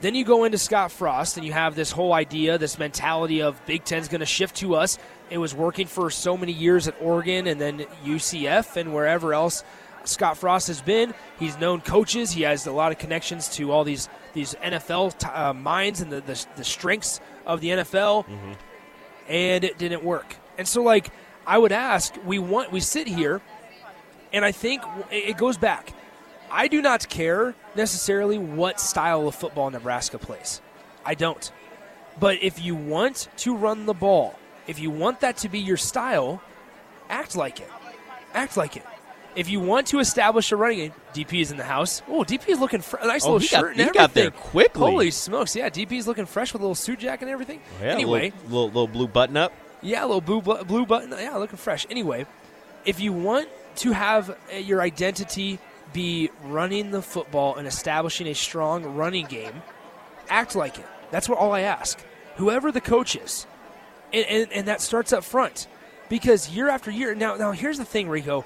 Then 0.01 0.15
you 0.15 0.25
go 0.25 0.43
into 0.43 0.57
Scott 0.57 0.91
Frost 0.91 1.37
and 1.37 1.45
you 1.45 1.53
have 1.53 1.75
this 1.75 1.91
whole 1.91 2.11
idea, 2.13 2.57
this 2.57 2.77
mentality 2.77 3.41
of 3.41 3.65
Big 3.65 3.85
Ten's 3.85 4.09
going 4.09 4.19
to 4.19 4.25
shift 4.25 4.57
to 4.57 4.75
us. 4.75 4.97
It 5.29 5.37
was 5.37 5.55
working 5.55 5.87
for 5.87 6.09
so 6.09 6.35
many 6.35 6.51
years 6.51 6.87
at 6.87 6.95
Oregon 7.01 7.47
and 7.47 7.59
then 7.61 7.85
UCF 8.03 8.75
and 8.75 8.93
wherever 8.93 9.33
else 9.33 9.63
Scott 10.05 10.37
Frost 10.37 10.67
has 10.67 10.81
been. 10.81 11.13
He's 11.39 11.57
known 11.57 11.81
coaches. 11.81 12.31
He 12.31 12.43
has 12.43 12.67
a 12.67 12.71
lot 12.71 12.91
of 12.91 12.97
connections 12.97 13.49
to 13.55 13.71
all 13.71 13.83
these 13.83 14.09
these 14.33 14.55
NFL 14.55 15.17
t- 15.17 15.27
uh, 15.27 15.53
minds 15.53 16.01
and 16.01 16.11
the, 16.11 16.21
the, 16.21 16.45
the 16.57 16.63
strengths 16.63 17.19
of 17.45 17.61
the 17.61 17.69
NFL 17.69 18.25
and 19.27 19.63
it 19.63 19.77
didn't 19.77 20.03
work. 20.03 20.35
And 20.57 20.67
so, 20.67 20.81
like, 20.81 21.11
I 21.45 21.57
would 21.57 21.71
ask, 21.71 22.15
we 22.25 22.39
want 22.39 22.71
we 22.71 22.79
sit 22.79 23.07
here, 23.07 23.41
and 24.31 24.45
I 24.45 24.51
think 24.51 24.81
it 25.11 25.37
goes 25.37 25.57
back. 25.57 25.93
I 26.51 26.67
do 26.67 26.81
not 26.81 27.09
care 27.09 27.55
necessarily 27.75 28.37
what 28.37 28.79
style 28.79 29.27
of 29.27 29.35
football 29.35 29.69
Nebraska 29.69 30.19
plays. 30.19 30.61
I 31.05 31.15
don't. 31.15 31.51
But 32.19 32.43
if 32.43 32.61
you 32.61 32.75
want 32.75 33.27
to 33.37 33.55
run 33.55 33.87
the 33.87 33.93
ball, 33.93 34.37
if 34.67 34.79
you 34.79 34.91
want 34.91 35.21
that 35.21 35.37
to 35.37 35.49
be 35.49 35.59
your 35.59 35.77
style, 35.77 36.41
act 37.09 37.35
like 37.35 37.59
it. 37.59 37.69
Act 38.33 38.55
like 38.55 38.77
it. 38.77 38.85
If 39.35 39.49
you 39.49 39.59
want 39.59 39.87
to 39.87 39.99
establish 39.99 40.51
a 40.51 40.55
running 40.55 40.77
game, 40.77 40.93
DP 41.13 41.41
is 41.41 41.49
in 41.51 41.57
the 41.57 41.63
house. 41.63 42.01
Oh, 42.07 42.23
DP 42.23 42.49
is 42.49 42.59
looking 42.59 42.81
fr- 42.81 42.97
nice 43.03 43.25
Oh, 43.25 43.33
little 43.33 43.39
got- 43.39 43.59
shirt 43.61 43.71
and 43.77 43.81
he 43.87 43.89
got 43.91 44.13
there 44.13 44.29
quickly. 44.31 44.79
Holy 44.91 45.11
smokes! 45.11 45.55
Yeah, 45.55 45.69
DP 45.69 45.93
is 45.93 46.07
looking 46.07 46.25
fresh 46.27 46.53
with 46.53 46.61
a 46.61 46.65
little 46.65 46.75
suit 46.75 46.99
jacket 46.99 47.23
and 47.23 47.31
everything. 47.31 47.59
Yeah, 47.81 47.87
anyway, 47.87 48.31
little, 48.45 48.49
little, 48.49 48.65
little 48.67 48.87
blue 48.87 49.07
button 49.07 49.35
up. 49.37 49.51
yeah, 49.81 50.03
a 50.03 50.07
little 50.07 50.21
blue, 50.21 50.41
blue 50.41 50.85
button. 50.85 51.11
Yeah, 51.11 51.35
looking 51.37 51.57
fresh. 51.57 51.87
Anyway, 51.89 52.25
if 52.85 52.99
you 52.99 53.11
want 53.11 53.47
to 53.77 53.91
have 53.91 54.29
uh, 54.29 54.57
your 54.57 54.81
identity 54.81 55.57
be 55.93 56.29
running 56.43 56.91
the 56.91 57.01
football 57.01 57.55
and 57.55 57.67
establishing 57.67 58.27
a 58.27 58.33
strong 58.35 58.83
running 58.95 59.25
game, 59.25 59.61
act 60.29 60.55
like 60.55 60.77
it. 60.77 60.85
That's 61.11 61.27
what 61.29 61.37
all 61.39 61.51
I 61.53 61.61
ask. 61.61 61.99
Whoever 62.37 62.71
the 62.71 62.81
coach 62.81 63.15
is, 63.15 63.45
and, 64.11 64.25
and, 64.27 64.51
and 64.53 64.67
that 64.67 64.81
starts 64.81 65.11
up 65.13 65.23
front, 65.23 65.67
because 66.09 66.49
year 66.49 66.69
after 66.69 66.89
year. 66.91 67.13
Now, 67.15 67.35
now 67.35 67.51
here's 67.51 67.77
the 67.79 67.85
thing, 67.85 68.09
Rico. 68.09 68.45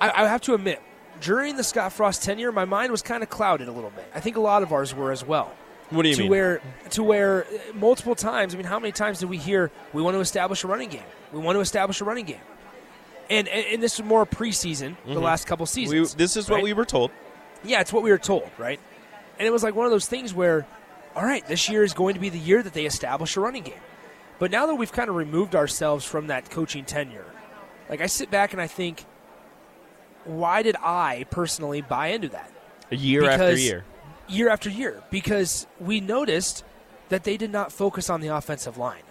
I, 0.00 0.10
I 0.24 0.28
have 0.28 0.40
to 0.42 0.54
admit, 0.54 0.80
during 1.20 1.56
the 1.56 1.64
Scott 1.64 1.92
Frost 1.92 2.22
tenure, 2.22 2.52
my 2.52 2.64
mind 2.64 2.90
was 2.92 3.02
kind 3.02 3.22
of 3.22 3.30
clouded 3.30 3.68
a 3.68 3.72
little 3.72 3.90
bit. 3.90 4.10
I 4.14 4.20
think 4.20 4.36
a 4.36 4.40
lot 4.40 4.62
of 4.62 4.72
ours 4.72 4.94
were 4.94 5.10
as 5.12 5.24
well 5.24 5.52
What 5.90 6.02
do 6.02 6.08
you 6.10 6.14
to 6.16 6.20
mean? 6.22 6.30
where 6.30 6.60
to 6.90 7.02
where 7.02 7.44
uh, 7.44 7.72
multiple 7.74 8.14
times. 8.14 8.54
I 8.54 8.58
mean, 8.58 8.66
how 8.66 8.78
many 8.78 8.92
times 8.92 9.20
did 9.20 9.28
we 9.30 9.38
hear 9.38 9.70
we 9.92 10.02
want 10.02 10.14
to 10.16 10.20
establish 10.20 10.62
a 10.64 10.66
running 10.66 10.90
game? 10.90 11.04
We 11.32 11.40
want 11.40 11.56
to 11.56 11.60
establish 11.60 12.00
a 12.00 12.04
running 12.04 12.26
game, 12.26 12.40
and 13.30 13.48
and, 13.48 13.66
and 13.66 13.82
this 13.82 13.98
is 13.98 14.04
more 14.04 14.26
preseason, 14.26 14.96
the 15.06 15.18
last 15.20 15.46
couple 15.46 15.66
Mm-hmm. 15.66 15.80
we, 15.90 15.96
seasons. 15.96 16.14
this 16.14 16.36
is 16.36 16.48
what 16.50 16.62
we 16.62 16.72
were 16.72 16.84
told. 16.84 17.10
yeah, 17.64 17.80
it's 17.80 17.92
what 17.92 18.02
we 18.02 18.10
were 18.10 18.18
told, 18.18 18.48
right? 18.58 18.78
And 19.38 19.46
it 19.46 19.50
was 19.50 19.62
like 19.62 19.74
one 19.74 19.84
of 19.86 19.92
those 19.92 20.06
things 20.06 20.32
where, 20.32 20.66
all 21.14 21.24
right, 21.24 21.46
this 21.46 21.68
year 21.68 21.82
is 21.82 21.92
going 21.94 22.14
to 22.14 22.20
be 22.20 22.28
the 22.30 22.38
year 22.38 22.62
that 22.62 22.72
they 22.72 22.86
establish 22.86 23.36
a 23.36 23.40
running 23.40 23.62
game. 23.64 23.80
But 24.38 24.50
now 24.50 24.66
that 24.66 24.74
we've 24.76 24.92
kind 24.92 25.08
of 25.10 25.16
removed 25.16 25.54
ourselves 25.54 26.04
from 26.04 26.26
that 26.28 26.48
coaching 26.50 26.84
tenure, 26.84 27.24
like 27.90 28.00
I 28.00 28.06
sit 28.06 28.30
back 28.30 28.52
and 28.52 28.60
I 28.62 28.66
think, 28.66 29.04
why 30.26 30.62
did 30.62 30.76
I 30.76 31.26
personally 31.30 31.80
buy 31.80 32.08
into 32.08 32.28
that? 32.28 32.50
Year 32.90 33.28
after 33.28 33.56
year. 33.56 33.84
year 34.28 34.48
after 34.48 34.70
year 34.70 35.02
because 35.10 35.66
we 35.80 36.00
noticed 36.00 36.64
that 37.08 37.24
they 37.24 37.36
did 37.36 37.50
not 37.50 37.72
focus 37.72 38.10
on 38.10 38.20
the 38.20 38.28
offensive 38.28 38.76
line. 38.76 39.02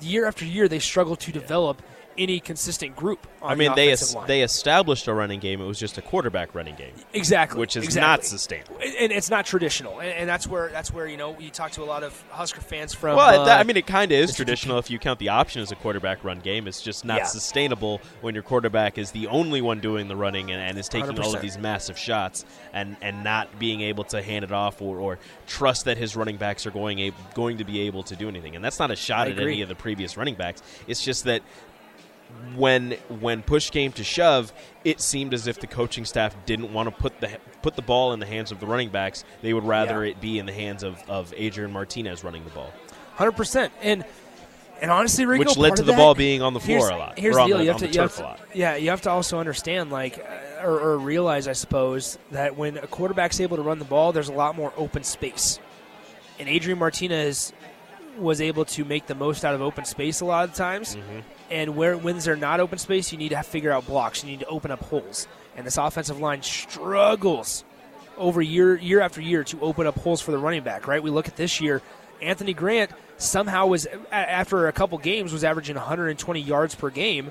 Year 0.00 0.26
after 0.26 0.44
year, 0.44 0.68
they 0.68 0.80
struggled 0.80 1.20
to 1.20 1.32
develop 1.32 1.80
any 2.16 2.40
consistent 2.40 2.96
group. 2.96 3.26
On 3.42 3.50
I 3.50 3.54
mean, 3.54 3.70
the 3.70 3.74
they 3.74 3.92
es- 3.92 4.14
they 4.26 4.42
established 4.42 5.06
a 5.08 5.14
running 5.14 5.40
game. 5.40 5.60
It 5.60 5.66
was 5.66 5.78
just 5.78 5.98
a 5.98 6.02
quarterback 6.02 6.54
running 6.54 6.74
game, 6.76 6.92
exactly, 7.12 7.60
which 7.60 7.76
is 7.76 7.84
exactly. 7.84 8.08
not 8.08 8.24
sustainable. 8.24 8.76
And- 8.80 9.12
it's 9.12 9.30
not 9.30 9.46
traditional, 9.46 10.00
and, 10.00 10.10
and 10.10 10.28
that's 10.28 10.46
where 10.46 10.68
that's 10.70 10.92
where 10.92 11.06
you 11.06 11.16
know 11.16 11.36
you 11.38 11.50
talk 11.50 11.72
to 11.72 11.82
a 11.82 11.84
lot 11.84 12.02
of 12.02 12.20
Husker 12.30 12.60
fans 12.60 12.94
from. 12.94 13.16
Well, 13.16 13.42
uh, 13.42 13.44
that, 13.44 13.60
I 13.60 13.64
mean, 13.64 13.76
it 13.76 13.86
kind 13.86 14.10
of 14.12 14.18
is 14.18 14.34
traditional 14.34 14.78
if 14.78 14.90
you 14.90 14.98
count 14.98 15.18
the 15.18 15.28
option 15.28 15.60
as 15.62 15.70
a 15.72 15.76
quarterback 15.76 16.24
run 16.24 16.40
game. 16.40 16.66
It's 16.66 16.80
just 16.82 17.04
not 17.04 17.18
Yeah. 17.18 17.24
sustainable 17.26 18.00
when 18.20 18.34
your 18.34 18.42
quarterback 18.42 18.98
is 18.98 19.10
the 19.10 19.26
only 19.26 19.60
one 19.60 19.80
doing 19.80 20.08
the 20.08 20.16
running 20.16 20.50
and, 20.50 20.60
and 20.60 20.78
is 20.78 20.88
taking 20.88 21.18
all 21.18 21.32
100%. 21.32 21.34
of 21.36 21.42
these 21.42 21.58
massive 21.58 21.98
shots 21.98 22.44
and, 22.72 22.96
and 23.02 23.22
not 23.24 23.58
being 23.58 23.80
able 23.82 24.04
to 24.04 24.22
hand 24.22 24.44
it 24.44 24.52
off 24.52 24.80
or, 24.80 24.98
or 24.98 25.18
trust 25.46 25.84
that 25.84 25.96
his 25.98 26.16
running 26.16 26.36
backs 26.36 26.66
are 26.66 26.70
going 26.70 26.98
a, 27.00 27.12
going 27.34 27.58
to 27.58 27.64
be 27.64 27.80
able 27.80 28.02
to 28.04 28.16
do 28.16 28.28
anything. 28.28 28.56
And 28.56 28.64
that's 28.64 28.78
not 28.78 28.90
a 28.90 28.96
shot 28.96 29.26
I 29.26 29.30
at 29.30 29.38
agree. 29.38 29.52
any 29.54 29.62
of 29.62 29.68
the 29.68 29.74
previous 29.74 30.16
running 30.16 30.34
backs. 30.34 30.62
It's 30.86 31.02
just 31.04 31.24
that 31.24 31.42
when 32.56 32.92
when 33.20 33.42
push 33.42 33.70
came 33.70 33.92
to 33.92 34.04
shove, 34.04 34.52
it 34.84 35.00
seemed 35.00 35.34
as 35.34 35.46
if 35.46 35.58
the 35.60 35.66
coaching 35.66 36.04
staff 36.04 36.34
didn't 36.46 36.72
want 36.72 36.88
to 36.88 36.94
put 36.94 37.20
the 37.20 37.30
put 37.62 37.74
the 37.76 37.82
ball 37.82 38.12
in 38.12 38.20
the 38.20 38.26
hands 38.26 38.52
of 38.52 38.60
the 38.60 38.66
running 38.66 38.90
backs. 38.90 39.24
They 39.42 39.52
would 39.54 39.64
rather 39.64 40.04
Yeah. 40.04 40.12
it 40.12 40.20
be 40.20 40.38
in 40.38 40.46
the 40.46 40.52
hands 40.52 40.82
of, 40.82 41.02
of 41.08 41.32
Adrian 41.36 41.72
Martinez 41.72 42.22
running 42.24 42.44
the 42.44 42.50
ball. 42.50 42.72
hundred 43.16 43.32
percent, 43.32 43.72
and 43.82 44.04
and 44.82 44.90
honestly, 44.90 45.24
Rico, 45.24 45.38
Which 45.44 45.56
led 45.56 45.76
to 45.76 45.82
the 45.82 45.92
that- 45.92 45.98
ball 45.98 46.14
being 46.14 46.42
on 46.42 46.52
the 46.52 46.60
floor 46.60 46.90
a 46.90 46.96
lot, 46.96 47.18
Here's 47.18 47.36
the 47.36 47.42
on 47.42 47.48
deal: 47.48 47.58
the- 47.58 47.64
you 47.64 47.70
have 47.70 47.78
to, 47.80 47.86
you 47.88 48.00
have 48.00 48.10
turf 48.10 48.18
a 48.20 48.22
lot. 48.22 48.38
to, 48.52 48.58
yeah, 48.58 48.76
you 48.76 48.90
have 48.90 49.02
to 49.02 49.10
also 49.10 49.38
understand, 49.38 49.90
like, 49.90 50.18
uh, 50.18 50.64
or, 50.66 50.78
or 50.80 50.98
realize, 50.98 51.46
I 51.48 51.52
suppose, 51.52 52.18
that 52.32 52.56
when 52.56 52.76
a 52.78 52.86
quarterback's 52.88 53.40
able 53.40 53.56
to 53.56 53.62
run 53.62 53.78
the 53.78 53.84
ball, 53.84 54.12
there's 54.12 54.28
a 54.28 54.32
lot 54.32 54.56
more 54.56 54.72
open 54.76 55.04
space, 55.04 55.58
and 56.40 56.48
Adrian 56.48 56.78
Martinez 56.78 57.52
was 58.18 58.40
able 58.40 58.64
to 58.66 58.84
make 58.84 59.06
the 59.06 59.14
most 59.14 59.44
out 59.44 59.54
of 59.54 59.60
open 59.62 59.84
space 59.84 60.20
a 60.20 60.24
lot 60.24 60.48
of 60.48 60.54
times. 60.54 60.96
Mm-hmm. 60.96 61.18
And 61.50 61.76
where 61.76 61.96
when 61.96 62.18
there's 62.18 62.38
not 62.40 62.60
open 62.60 62.78
space, 62.78 63.12
you 63.12 63.18
need 63.18 63.28
to 63.30 63.36
have, 63.36 63.46
figure 63.46 63.70
out 63.72 63.86
blocks. 63.86 64.24
You 64.24 64.30
need 64.30 64.40
to 64.40 64.46
open 64.46 64.70
up 64.70 64.82
holes, 64.84 65.28
and 65.56 65.66
this 65.66 65.76
offensive 65.76 66.18
line 66.20 66.42
struggles 66.42 67.64
over 68.16 68.40
year 68.40 68.76
year 68.76 69.00
after 69.00 69.20
year 69.20 69.44
to 69.44 69.60
open 69.60 69.86
up 69.86 69.98
holes 69.98 70.20
for 70.20 70.30
the 70.30 70.38
running 70.38 70.62
back. 70.62 70.86
Right? 70.86 71.02
We 71.02 71.10
look 71.10 71.28
at 71.28 71.36
this 71.36 71.60
year. 71.60 71.82
Anthony 72.22 72.54
Grant 72.54 72.90
somehow 73.18 73.66
was 73.66 73.86
after 74.10 74.66
a 74.68 74.72
couple 74.72 74.96
games 74.98 75.32
was 75.32 75.44
averaging 75.44 75.76
120 75.76 76.40
yards 76.40 76.74
per 76.74 76.88
game, 76.90 77.30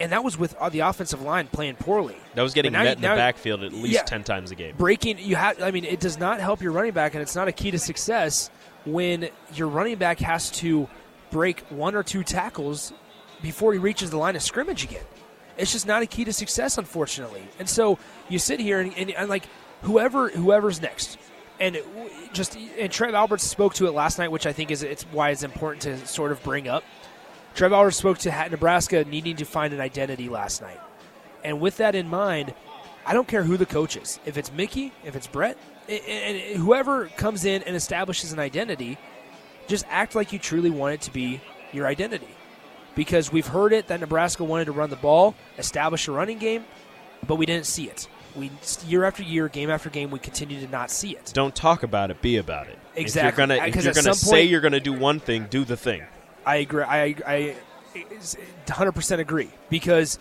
and 0.00 0.10
that 0.12 0.24
was 0.24 0.36
with 0.36 0.54
uh, 0.56 0.68
the 0.68 0.80
offensive 0.80 1.22
line 1.22 1.46
playing 1.46 1.76
poorly. 1.76 2.16
That 2.34 2.42
was 2.42 2.54
getting 2.54 2.72
met 2.72 2.84
you- 2.84 2.92
in 2.92 3.00
the 3.02 3.06
backfield 3.08 3.62
at 3.62 3.72
least 3.72 3.94
Yeah. 3.94 4.02
ten 4.02 4.24
times 4.24 4.50
a 4.50 4.54
game. 4.54 4.74
breaking 4.76 5.18
you 5.18 5.36
have 5.36 5.62
i 5.62 5.70
mean 5.70 5.84
it 5.84 6.00
does 6.00 6.18
not 6.18 6.40
help 6.40 6.60
your 6.62 6.72
running 6.72 6.92
back 6.92 7.14
and 7.14 7.22
it's 7.22 7.36
not 7.36 7.46
a 7.48 7.52
key 7.52 7.70
to 7.70 7.78
success 7.78 8.50
when 8.84 9.28
your 9.54 9.68
running 9.68 9.96
back 9.96 10.18
has 10.20 10.50
to 10.50 10.88
break 11.30 11.60
one 11.70 11.94
or 11.94 12.02
two 12.02 12.22
tackles 12.22 12.92
before 13.40 13.72
he 13.72 13.78
reaches 13.78 14.10
the 14.10 14.16
line 14.16 14.36
of 14.36 14.42
scrimmage 14.42 14.84
again. 14.84 15.04
It's 15.56 15.72
just 15.72 15.86
not 15.86 16.02
a 16.02 16.06
key 16.06 16.24
to 16.24 16.32
success 16.32 16.78
unfortunately. 16.78 17.42
And 17.58 17.68
so 17.68 17.98
you 18.28 18.38
sit 18.38 18.60
here 18.60 18.80
and, 18.80 18.96
and, 18.96 19.10
and 19.10 19.28
like 19.28 19.46
whoever 19.82 20.28
whoever's 20.30 20.80
next. 20.80 21.18
And 21.60 21.80
just 22.32 22.56
and 22.78 22.90
Trev 22.90 23.14
Alberts 23.14 23.44
spoke 23.44 23.74
to 23.74 23.86
it 23.86 23.92
last 23.92 24.18
night 24.18 24.30
which 24.30 24.46
I 24.46 24.52
think 24.52 24.70
is 24.70 24.82
it's 24.82 25.04
why 25.04 25.30
it's 25.30 25.42
important 25.42 25.82
to 25.82 26.06
sort 26.06 26.32
of 26.32 26.42
bring 26.42 26.68
up. 26.68 26.84
Trev 27.54 27.72
Alberts 27.72 27.98
spoke 27.98 28.18
to 28.18 28.48
Nebraska 28.50 29.04
needing 29.04 29.36
to 29.36 29.44
find 29.44 29.74
an 29.74 29.80
identity 29.80 30.28
last 30.28 30.62
night. 30.62 30.80
And 31.44 31.60
with 31.60 31.76
that 31.78 31.94
in 31.94 32.08
mind, 32.08 32.54
I 33.04 33.12
don't 33.12 33.28
care 33.28 33.42
who 33.42 33.56
the 33.56 33.66
coach 33.66 33.96
is. 33.96 34.20
If 34.24 34.38
it's 34.38 34.52
Mickey, 34.52 34.92
if 35.04 35.16
it's 35.16 35.26
Bret, 35.26 35.58
and 35.88 36.38
whoever 36.60 37.06
comes 37.16 37.44
in 37.44 37.62
and 37.64 37.76
establishes 37.76 38.32
an 38.32 38.38
identity, 38.38 38.98
just 39.68 39.84
act 39.90 40.14
like 40.14 40.32
you 40.32 40.38
truly 40.38 40.70
want 40.70 40.94
it 40.94 41.00
to 41.02 41.12
be 41.12 41.40
your 41.72 41.86
identity. 41.86 42.28
Because 42.94 43.32
we've 43.32 43.46
heard 43.46 43.72
it 43.72 43.86
that 43.88 44.00
Nebraska 44.00 44.44
wanted 44.44 44.66
to 44.66 44.72
run 44.72 44.90
the 44.90 44.96
ball, 44.96 45.34
establish 45.58 46.08
a 46.08 46.12
running 46.12 46.38
game, 46.38 46.64
but 47.26 47.36
we 47.36 47.46
didn't 47.46 47.66
see 47.66 47.84
it. 47.88 48.06
We 48.36 48.50
year 48.86 49.04
after 49.04 49.22
year, 49.22 49.48
game 49.48 49.70
after 49.70 49.88
game, 49.90 50.10
we 50.10 50.18
continue 50.18 50.60
to 50.60 50.68
not 50.70 50.90
see 50.90 51.12
it. 51.12 51.30
Don't 51.34 51.54
talk 51.54 51.82
about 51.82 52.10
it, 52.10 52.20
be 52.22 52.36
about 52.36 52.66
it. 52.66 52.78
Exactly. 52.94 53.28
If 53.28 53.36
you're 53.38 53.46
gonna, 53.46 53.54
if 53.54 53.60
uh, 53.60 53.74
'Cause 53.74 53.84
you're 53.84 53.94
gonna 53.94 54.14
say 54.14 54.30
point- 54.30 54.48
you're 54.50 54.60
gonna 54.60 54.80
do 54.80 54.92
one 54.92 55.20
thing, 55.20 55.46
do 55.50 55.64
the 55.64 55.76
thing. 55.76 56.02
I 56.44 56.56
agree. 56.56 56.82
I 56.82 57.14
I, 57.26 57.56
hundred 58.70 58.92
percent 58.92 59.20
agree 59.20 59.50
because 59.70 60.18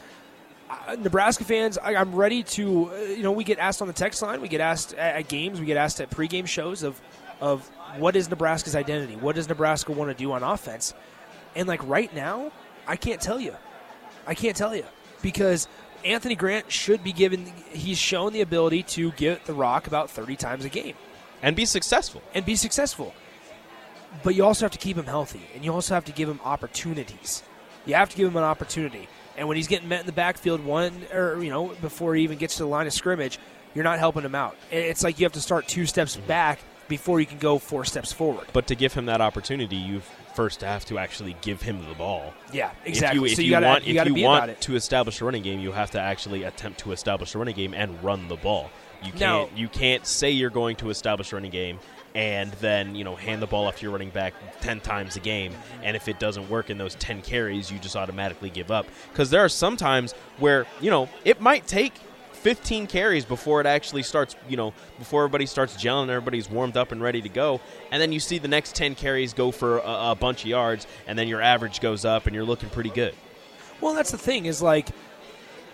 uh, 0.88 0.96
Nebraska 0.96 1.44
fans, 1.44 1.78
I, 1.78 1.96
I'm 1.96 2.16
ready 2.16 2.44
to. 2.44 2.92
Uh, 2.92 2.96
you 2.98 3.24
know, 3.24 3.32
we 3.32 3.44
get 3.44 3.60
asked 3.60 3.82
on 3.82 3.88
the 3.88 3.94
text 3.94 4.22
line, 4.22 4.42
we 4.42 4.48
get 4.48 4.62
asked 4.62 4.94
at, 4.94 5.16
at 5.16 5.28
games, 5.28 5.60
we 5.60 5.66
get 5.66 5.78
asked 5.78 6.00
at 6.02 6.10
pregame 6.10 6.48
shows 6.48 6.84
of 6.84 7.00
of 7.40 7.68
what 7.98 8.16
is 8.16 8.30
Nebraska's 8.30 8.76
identity? 8.76 9.16
What 9.16 9.36
does 9.36 9.50
Nebraska 9.50 9.92
want 9.92 10.10
to 10.10 10.16
do 10.16 10.32
on 10.32 10.44
offense? 10.44 10.94
And 11.56 11.68
like 11.68 11.86
right 11.88 12.14
now, 12.16 12.52
I 12.88 12.96
can't 12.96 13.20
tell 13.20 13.40
you. 13.40 13.56
I 14.26 14.36
can't 14.36 14.56
tell 14.56 14.76
you 14.76 14.86
because 15.22 15.68
Anthony 16.06 16.36
Grant 16.36 16.72
should 16.72 17.04
be 17.04 17.12
given. 17.12 17.52
He's 17.72 17.98
shown 17.98 18.34
the 18.34 18.42
ability 18.42 18.84
to 18.84 19.12
get 19.14 19.46
the 19.46 19.54
rock 19.54 19.88
about 19.88 20.10
30 20.10 20.36
times 20.36 20.66
a 20.66 20.70
game. 20.70 20.96
and 21.42 21.56
be 21.56 21.66
successful. 21.66 22.22
and 22.34 22.46
be 22.46 22.56
successful. 22.56 23.14
But 24.24 24.36
you 24.36 24.44
also 24.46 24.66
have 24.66 24.72
to 24.72 24.78
keep 24.78 24.98
him 24.98 25.06
healthy, 25.06 25.42
and 25.56 25.64
you 25.64 25.74
also 25.74 25.94
have 25.94 26.06
to 26.06 26.12
give 26.12 26.28
him 26.28 26.40
opportunities. 26.44 27.44
You 27.86 27.96
have 27.96 28.10
to 28.10 28.18
give 28.18 28.28
him 28.28 28.36
an 28.36 28.44
opportunity. 28.44 29.08
And 29.38 29.48
when 29.48 29.58
he's 29.58 29.68
getting 29.68 29.88
met 29.88 30.02
in 30.02 30.06
the 30.06 30.12
backfield, 30.12 30.64
one 30.64 30.94
or 31.14 31.42
you 31.44 31.50
know 31.50 31.70
before 31.82 32.16
he 32.16 32.24
even 32.24 32.38
gets 32.38 32.58
to 32.58 32.64
the 32.64 32.70
line 32.70 32.88
of 32.88 32.94
scrimmage, 32.94 33.40
you're 33.74 33.84
not 33.84 34.00
helping 34.00 34.24
him 34.24 34.36
out. 34.36 34.56
It's 34.72 35.04
like 35.04 35.20
you 35.20 35.26
have 35.26 35.34
to 35.34 35.42
start 35.42 35.68
two 35.68 35.86
steps 35.86 36.16
back 36.16 36.60
before 36.88 37.22
you 37.22 37.26
can 37.26 37.38
go 37.38 37.58
four 37.58 37.86
steps 37.86 38.12
forward. 38.12 38.48
But 38.52 38.68
to 38.68 38.76
give 38.76 38.94
him 38.94 39.06
that 39.06 39.22
opportunity, 39.22 39.78
you 39.78 40.02
first 40.36 40.62
have 40.62 40.84
to 40.86 40.98
actually 40.98 41.38
give 41.42 41.62
him 41.62 41.86
the 41.88 41.96
ball. 41.96 42.34
Yeah, 42.52 42.72
exactly. 42.84 43.18
If 43.18 43.22
you, 43.22 43.26
if 43.26 43.36
so 43.36 43.42
you, 43.42 43.46
you 43.46 43.52
gotta, 43.52 43.66
want, 43.66 43.88
you 43.88 44.00
if 44.00 44.08
you 44.08 44.24
want 44.24 44.60
to 44.62 44.76
establish 44.76 45.22
a 45.22 45.26
running 45.26 45.44
game, 45.44 45.60
you 45.60 45.72
have 45.72 45.92
to 45.92 46.00
actually 46.00 46.44
attempt 46.44 46.80
to 46.82 46.92
establish 46.92 47.34
a 47.34 47.38
running 47.38 47.56
game 47.56 47.74
and 47.74 48.02
run 48.04 48.28
the 48.28 48.36
ball. 48.36 48.70
You 49.04 49.12
can't 49.14 49.58
you 49.58 49.68
can't 49.68 50.06
say 50.06 50.30
you're 50.30 50.52
going 50.52 50.76
to 50.78 50.90
establish 50.90 51.32
a 51.32 51.36
running 51.36 51.52
game 51.52 51.80
and 52.16 52.52
then 52.54 52.96
you 52.96 53.04
know 53.04 53.16
hand 53.16 53.42
the 53.42 53.48
ball 53.48 53.68
off 53.68 53.78
to 53.78 53.84
your 53.84 53.92
running 53.92 54.10
back 54.10 54.34
ten 54.62 54.80
times 54.80 55.16
a 55.16 55.20
game, 55.20 55.54
and 55.84 55.96
if 55.96 56.08
it 56.08 56.20
doesn't 56.20 56.50
work 56.50 56.70
in 56.70 56.78
those 56.78 56.96
ten 56.96 57.22
carries, 57.22 57.72
you 57.72 57.80
just 57.80 57.96
automatically 57.96 58.50
give 58.50 58.72
up. 58.72 58.86
Because 59.12 59.30
there 59.30 59.44
are 59.44 59.50
some 59.50 59.78
times 59.78 60.14
where 60.40 60.66
you 60.80 60.90
know 60.90 61.10
it 61.26 61.42
might 61.42 61.68
take. 61.68 61.94
15 62.34 62.88
carries 62.88 63.24
before 63.24 63.62
it 63.62 63.68
actually 63.68 64.02
starts, 64.02 64.36
you 64.50 64.58
know, 64.58 64.74
before 64.98 65.22
everybody 65.22 65.46
starts 65.46 65.76
gelling, 65.76 66.10
everybody's 66.10 66.50
warmed 66.50 66.76
up 66.76 66.92
and 66.92 67.00
ready 67.00 67.22
to 67.22 67.30
go. 67.30 67.62
And 67.92 68.02
then 68.02 68.12
you 68.12 68.20
see 68.20 68.40
the 68.40 68.48
next 68.48 68.74
10 68.74 68.96
carries 68.96 69.32
go 69.32 69.52
for 69.52 69.78
a, 69.78 70.10
a 70.10 70.18
bunch 70.20 70.42
of 70.42 70.48
yards, 70.48 70.88
and 71.06 71.20
then 71.20 71.28
your 71.28 71.40
average 71.40 71.82
goes 71.82 72.04
up, 72.04 72.26
and 72.26 72.34
you're 72.34 72.44
looking 72.44 72.70
pretty 72.72 72.90
good. 72.90 73.14
Well, 73.80 73.94
that's 73.94 74.10
the 74.10 74.18
thing 74.18 74.48
is 74.48 74.60
like 74.60 74.90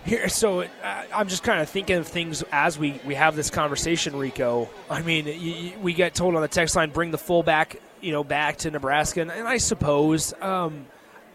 here. 0.04 0.28
So 0.28 0.62
uh, 0.62 0.66
I'm 1.14 1.28
just 1.28 1.42
kind 1.42 1.60
of 1.60 1.68
thinking 1.68 1.96
of 1.96 2.06
things 2.06 2.42
as 2.52 2.78
we 2.78 3.00
we 3.04 3.14
have 3.14 3.36
this 3.36 3.50
conversation, 3.50 4.16
Rico. 4.16 4.68
I 4.90 5.02
mean, 5.02 5.26
y 5.26 5.32
y 5.34 5.74
we 5.80 5.94
get 5.94 6.14
told 6.14 6.34
on 6.34 6.42
the 6.42 6.48
text 6.48 6.76
line, 6.76 6.90
bring 6.90 7.10
the 7.10 7.18
fullback, 7.18 7.80
you 8.00 8.12
know, 8.12 8.24
back 8.24 8.58
to 8.58 8.70
Nebraska, 8.70 9.20
and, 9.20 9.30
and 9.30 9.46
I 9.46 9.58
suppose. 9.58 10.34
Um, 10.40 10.86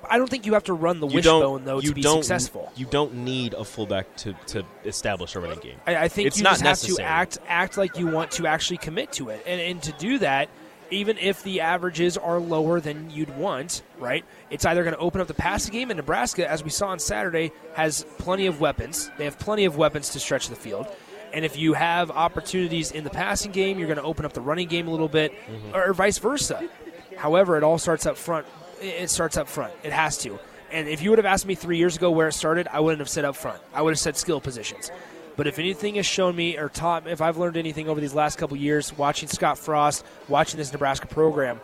I 0.09 0.17
don't 0.17 0.29
think 0.29 0.45
you 0.45 0.53
have 0.55 0.65
to 0.65 0.73
run 0.73 0.99
the 0.99 1.07
You 1.07 1.15
wishbone 1.15 1.63
though 1.63 1.79
you 1.79 1.89
to 1.89 1.95
be 1.95 2.01
don't, 2.01 2.23
successful. 2.23 2.73
You 2.75 2.85
don't 2.85 3.13
need 3.15 3.53
a 3.53 3.63
fullback 3.63 4.13
to, 4.17 4.33
to 4.47 4.65
establish 4.83 5.33
a 5.35 5.39
running 5.39 5.59
game. 5.59 5.77
I, 5.87 5.95
I 5.95 6.07
think 6.09 6.27
It's 6.27 6.37
you 6.39 6.43
not 6.43 6.59
just 6.59 6.85
have 6.87 6.95
to 6.97 7.01
act 7.01 7.37
act 7.47 7.77
like 7.77 7.97
you 7.97 8.07
want 8.07 8.31
to 8.31 8.45
actually 8.45 8.79
commit 8.79 9.13
to 9.13 9.29
it, 9.29 9.41
and 9.47 9.61
and 9.61 9.81
to 9.83 9.93
do 9.93 10.17
that, 10.19 10.49
even 10.93 11.17
if 11.17 11.43
the 11.43 11.61
averages 11.61 12.17
are 12.17 12.39
lower 12.39 12.79
than 12.79 13.09
you'd 13.09 13.35
want, 13.37 13.81
right? 13.99 14.23
It's 14.49 14.65
either 14.65 14.83
going 14.83 14.95
to 14.95 14.99
open 15.01 15.19
up 15.21 15.27
the 15.27 15.33
passing 15.33 15.73
game, 15.73 15.89
and 15.91 15.97
Nebraska, 15.97 16.49
as 16.49 16.63
we 16.63 16.69
saw 16.69 16.87
on 16.87 16.99
Saturday, 16.99 17.51
has 17.73 18.05
plenty 18.17 18.45
of 18.45 18.61
weapons. 18.61 19.11
They 19.17 19.25
have 19.25 19.37
plenty 19.39 19.65
of 19.65 19.75
weapons 19.77 20.09
to 20.09 20.19
stretch 20.19 20.47
the 20.49 20.55
field. 20.55 20.87
And 21.33 21.43
if 21.43 21.57
you 21.57 21.73
have 21.73 22.11
opportunities 22.11 22.91
in 22.91 23.03
the 23.03 23.09
passing 23.09 23.51
game, 23.51 23.79
you're 23.79 23.87
going 23.87 23.97
to 23.97 24.03
open 24.03 24.23
up 24.25 24.33
the 24.33 24.41
running 24.41 24.67
game 24.67 24.87
a 24.87 24.91
little 24.91 25.07
bit, 25.09 25.31
Mm-hmm. 25.33 25.75
or 25.75 25.93
vice 25.93 26.19
versa. 26.19 26.69
However, 27.17 27.57
it 27.57 27.63
all 27.63 27.77
starts 27.79 28.05
up 28.05 28.17
front. 28.17 28.45
It 28.81 29.09
starts 29.09 29.35
up 29.37 29.47
front. 29.47 29.73
It 29.83 29.91
has 29.91 30.17
to. 30.19 30.39
And 30.71 30.87
if 30.87 31.01
you 31.01 31.09
would 31.11 31.19
have 31.19 31.25
asked 31.25 31.45
me 31.45 31.55
three 31.55 31.77
years 31.77 31.95
ago 31.95 32.09
where 32.11 32.27
it 32.27 32.33
started, 32.33 32.67
I 32.71 32.79
wouldn't 32.79 32.99
have 32.99 33.09
said 33.09 33.25
up 33.25 33.35
front. 33.35 33.61
I 33.73 33.81
would 33.81 33.91
have 33.91 33.99
said 33.99 34.17
skill 34.17 34.41
positions. 34.41 34.91
But 35.35 35.47
if 35.47 35.57
anything 35.57 35.95
has 35.95 36.05
shown 36.05 36.35
me 36.35 36.57
or 36.57 36.69
taught, 36.69 37.07
if 37.07 37.21
I've 37.21 37.37
learned 37.37 37.57
anything 37.57 37.89
over 37.89 37.99
these 37.99 38.13
last 38.13 38.37
couple 38.37 38.55
years, 38.57 38.95
watching 38.97 39.27
Scott 39.27 39.57
Frost, 39.57 40.05
watching 40.27 40.57
this 40.57 40.71
Nebraska 40.71 41.07
program, 41.07 41.59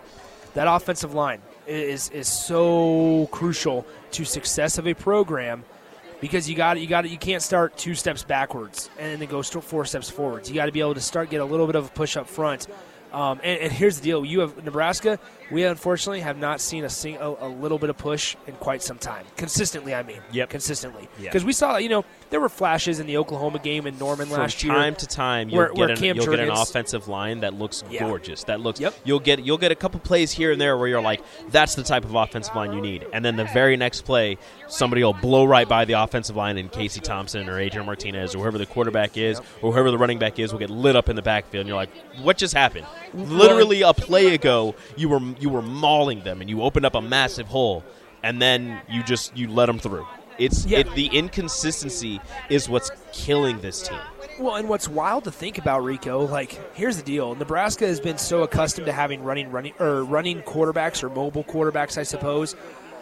that 0.55 0.67
offensive 0.67 1.13
line 1.13 1.41
is 1.67 2.09
is 2.09 2.27
so 2.27 3.29
crucial 3.31 3.85
to 4.11 4.25
success 4.25 4.79
of 4.79 4.87
a 4.87 4.93
program 4.95 5.63
because 6.21 6.49
you 6.49 6.55
got 6.55 6.79
you 6.79 6.87
got 6.87 7.09
you 7.09 7.17
can't 7.17 7.43
start 7.43 7.77
two 7.77 7.93
steps 7.93 8.23
backwards 8.23 8.89
and 8.97 9.21
then 9.21 9.29
go 9.29 9.43
four 9.43 9.85
steps 9.85 10.09
forwards. 10.09 10.49
You 10.49 10.55
got 10.55 10.65
to 10.65 10.71
be 10.71 10.79
able 10.79 10.95
to 10.95 11.01
start 11.01 11.29
get 11.29 11.41
a 11.41 11.45
little 11.45 11.67
bit 11.67 11.75
of 11.75 11.85
a 11.85 11.89
push 11.89 12.17
up 12.17 12.27
front. 12.27 12.67
Um, 13.13 13.39
and, 13.43 13.61
and 13.61 13.71
here's 13.71 13.99
the 13.99 14.03
deal: 14.03 14.25
you 14.25 14.39
have 14.41 14.63
Nebraska. 14.63 15.19
We 15.51 15.63
unfortunately 15.63 16.21
have 16.21 16.37
not 16.37 16.61
seen 16.61 16.83
a, 16.83 16.89
sing, 16.89 17.17
a, 17.17 17.27
a 17.29 17.47
little 17.47 17.79
bit 17.79 17.89
of 17.89 17.97
push 17.97 18.35
in 18.47 18.53
quite 18.55 18.83
some 18.83 18.97
time. 18.97 19.25
Consistently, 19.37 19.95
I 19.95 20.03
mean. 20.03 20.19
Yep. 20.31 20.49
Consistently, 20.49 21.07
Yeah. 21.19 21.29
because 21.29 21.43
we 21.43 21.53
saw 21.53 21.77
you 21.77 21.89
know 21.89 22.05
there 22.29 22.39
were 22.39 22.49
flashes 22.49 22.99
in 22.99 23.07
the 23.07 23.17
Oklahoma 23.17 23.59
game 23.59 23.87
in 23.87 23.97
Norman 23.97 24.27
From 24.27 24.39
last 24.39 24.63
year. 24.63 24.73
time 24.73 24.95
to 24.95 25.07
time, 25.07 25.49
you'll 25.49 25.57
where- 25.57 25.67
get 25.69 25.77
where 25.77 25.89
an, 25.89 25.95
Cam 25.97 26.15
you'll 26.15 26.25
get 26.27 26.39
an 26.39 26.51
offensive 26.51 27.07
line 27.07 27.39
that 27.39 27.53
looks 27.55 27.83
Yeah. 27.89 28.05
gorgeous. 28.07 28.43
That 28.43 28.59
looks. 28.61 28.79
Yep. 28.79 28.93
You'll 29.03 29.19
get 29.19 29.39
you'll 29.43 29.57
get 29.57 29.71
a 29.71 29.75
couple 29.75 29.99
plays 29.99 30.31
here 30.31 30.51
and 30.51 30.61
there 30.61 30.77
where 30.77 30.87
you're 30.87 31.01
like, 31.01 31.21
that's 31.49 31.75
the 31.75 31.83
type 31.83 32.05
of 32.05 32.13
offensive 32.15 32.55
line 32.55 32.73
you 32.73 32.81
need. 32.81 33.05
And 33.13 33.25
then 33.25 33.35
the 33.35 33.45
very 33.45 33.75
next 33.77 34.01
play, 34.01 34.37
somebody 34.67 35.03
will 35.03 35.13
blow 35.13 35.45
right 35.45 35.67
by 35.67 35.85
the 35.85 35.93
offensive 35.93 36.35
line, 36.35 36.57
and 36.57 36.71
Casey 36.71 36.99
Thompson 36.99 37.49
or 37.49 37.59
Adrian 37.59 37.85
Martinez 37.85 38.35
or 38.35 38.39
whoever 38.39 38.57
the 38.57 38.65
quarterback 38.65 39.17
is 39.17 39.39
or 39.61 39.71
whoever 39.73 39.89
the 39.91 39.97
running 39.97 40.19
back 40.19 40.37
is 40.39 40.51
will 40.51 40.59
get 40.59 40.69
lit 40.69 40.95
up 40.95 41.09
in 41.09 41.15
the 41.15 41.21
backfield. 41.21 41.61
And 41.61 41.67
you're 41.67 41.75
like, 41.77 41.89
what 42.21 42.37
just 42.37 42.53
happened? 42.53 42.85
Literally 43.13 43.81
a 43.81 43.93
play 43.93 44.33
ago, 44.35 44.75
you 44.95 45.09
were 45.09 45.19
you 45.39 45.49
were 45.49 45.61
mauling 45.61 46.21
them, 46.23 46.41
and 46.41 46.49
you 46.49 46.61
opened 46.61 46.85
up 46.85 46.95
a 46.95 47.01
massive 47.01 47.47
hole, 47.47 47.83
and 48.23 48.41
then 48.41 48.81
you 48.89 49.03
just 49.03 49.35
you 49.37 49.47
let 49.49 49.65
them 49.67 49.79
through. 49.79 50.05
It's 50.37 50.65
Yeah. 50.65 50.79
it, 50.79 50.95
the 50.95 51.07
inconsistency 51.07 52.21
is 52.49 52.69
what's 52.69 52.91
killing 53.11 53.59
this 53.59 53.81
team. 53.87 53.99
Well, 54.39 54.55
and 54.55 54.69
what's 54.69 54.87
wild 54.87 55.25
to 55.25 55.31
think 55.31 55.57
about, 55.57 55.83
Rico, 55.83 56.25
like 56.25 56.57
here's 56.75 56.95
the 56.97 57.03
deal: 57.03 57.35
Nebraska 57.35 57.85
has 57.85 57.99
been 57.99 58.17
so 58.17 58.43
accustomed 58.43 58.85
to 58.87 58.93
having 58.93 59.21
running, 59.23 59.51
running, 59.51 59.73
or 59.79 60.03
running 60.03 60.41
quarterbacks 60.43 61.03
or 61.03 61.09
mobile 61.09 61.43
quarterbacks, 61.43 61.97
I 61.97 62.03
suppose. 62.03 62.55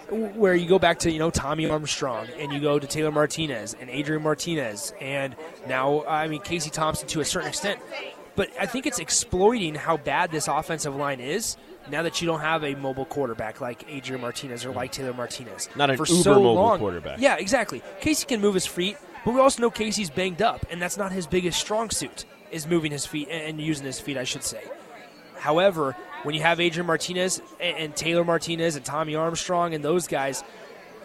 Where 0.10 0.56
you 0.56 0.70
go 0.70 0.80
back 0.80 1.00
to 1.00 1.12
you 1.12 1.20
know 1.20 1.30
Tommy 1.30 1.70
Armstrong 1.70 2.28
and 2.40 2.54
you 2.54 2.62
go 2.62 2.80
to 2.80 2.88
Taylor 2.88 3.12
Martinez 3.12 3.76
and 3.80 3.90
Adrian 3.90 4.24
Martinez 4.24 4.94
and 5.02 5.36
now 5.68 6.06
I 6.06 6.30
mean 6.30 6.40
Casey 6.42 6.70
Thompson 6.70 7.10
to 7.10 7.20
a 7.20 7.26
certain 7.26 7.50
extent, 7.50 7.82
but 8.38 8.50
I 8.58 8.68
think 8.68 8.86
it's 8.88 9.00
exploiting 9.00 9.76
how 9.76 9.98
bad 9.98 10.32
this 10.32 10.48
offensive 10.48 10.96
line 10.96 11.20
is 11.20 11.58
now 11.92 12.04
that 12.04 12.22
you 12.22 12.28
don't 12.28 12.40
have 12.42 12.64
a 12.64 12.76
mobile 12.76 13.06
quarterback 13.06 13.62
like 13.62 13.86
Adrian 13.90 14.22
Martinez 14.22 14.66
or 14.66 14.72
like 14.72 14.92
Taylor 14.92 15.14
Martinez. 15.14 15.70
Not 15.76 15.90
an 15.90 15.98
For 15.98 16.06
uber 16.08 16.24
so 16.24 16.34
mobile 16.36 16.54
long. 16.56 16.80
quarterback. 16.80 17.20
Yeah, 17.20 17.38
exactly. 17.38 17.82
Casey 18.02 18.26
can 18.26 18.42
move 18.42 18.54
his 18.54 18.66
feet, 18.66 18.98
but 19.26 19.34
we 19.34 19.40
also 19.40 19.62
know 19.62 19.70
Casey's 19.70 20.10
banged 20.10 20.42
up, 20.42 20.66
and 20.70 20.82
that's 20.82 20.98
not 20.98 21.12
his 21.12 21.28
biggest 21.28 21.60
strong 21.60 21.90
suit. 21.90 22.26
Is 22.50 22.66
moving 22.66 22.94
his 22.94 23.06
feet 23.06 23.28
and 23.30 23.60
using 23.60 23.86
his 23.86 24.00
feet, 24.00 24.18
I 24.18 24.24
should 24.24 24.44
say. 24.44 24.64
However, 25.38 25.98
when 26.24 26.34
you 26.34 26.42
have 26.42 26.60
Adrian 26.62 26.88
Martinez 26.88 27.42
and, 27.60 27.78
and 27.78 27.96
Taylor 27.96 28.24
Martinez 28.24 28.78
and 28.78 28.86
Tommy 28.86 29.16
Armstrong 29.16 29.74
and 29.74 29.84
those 29.84 30.08
guys, 30.08 30.46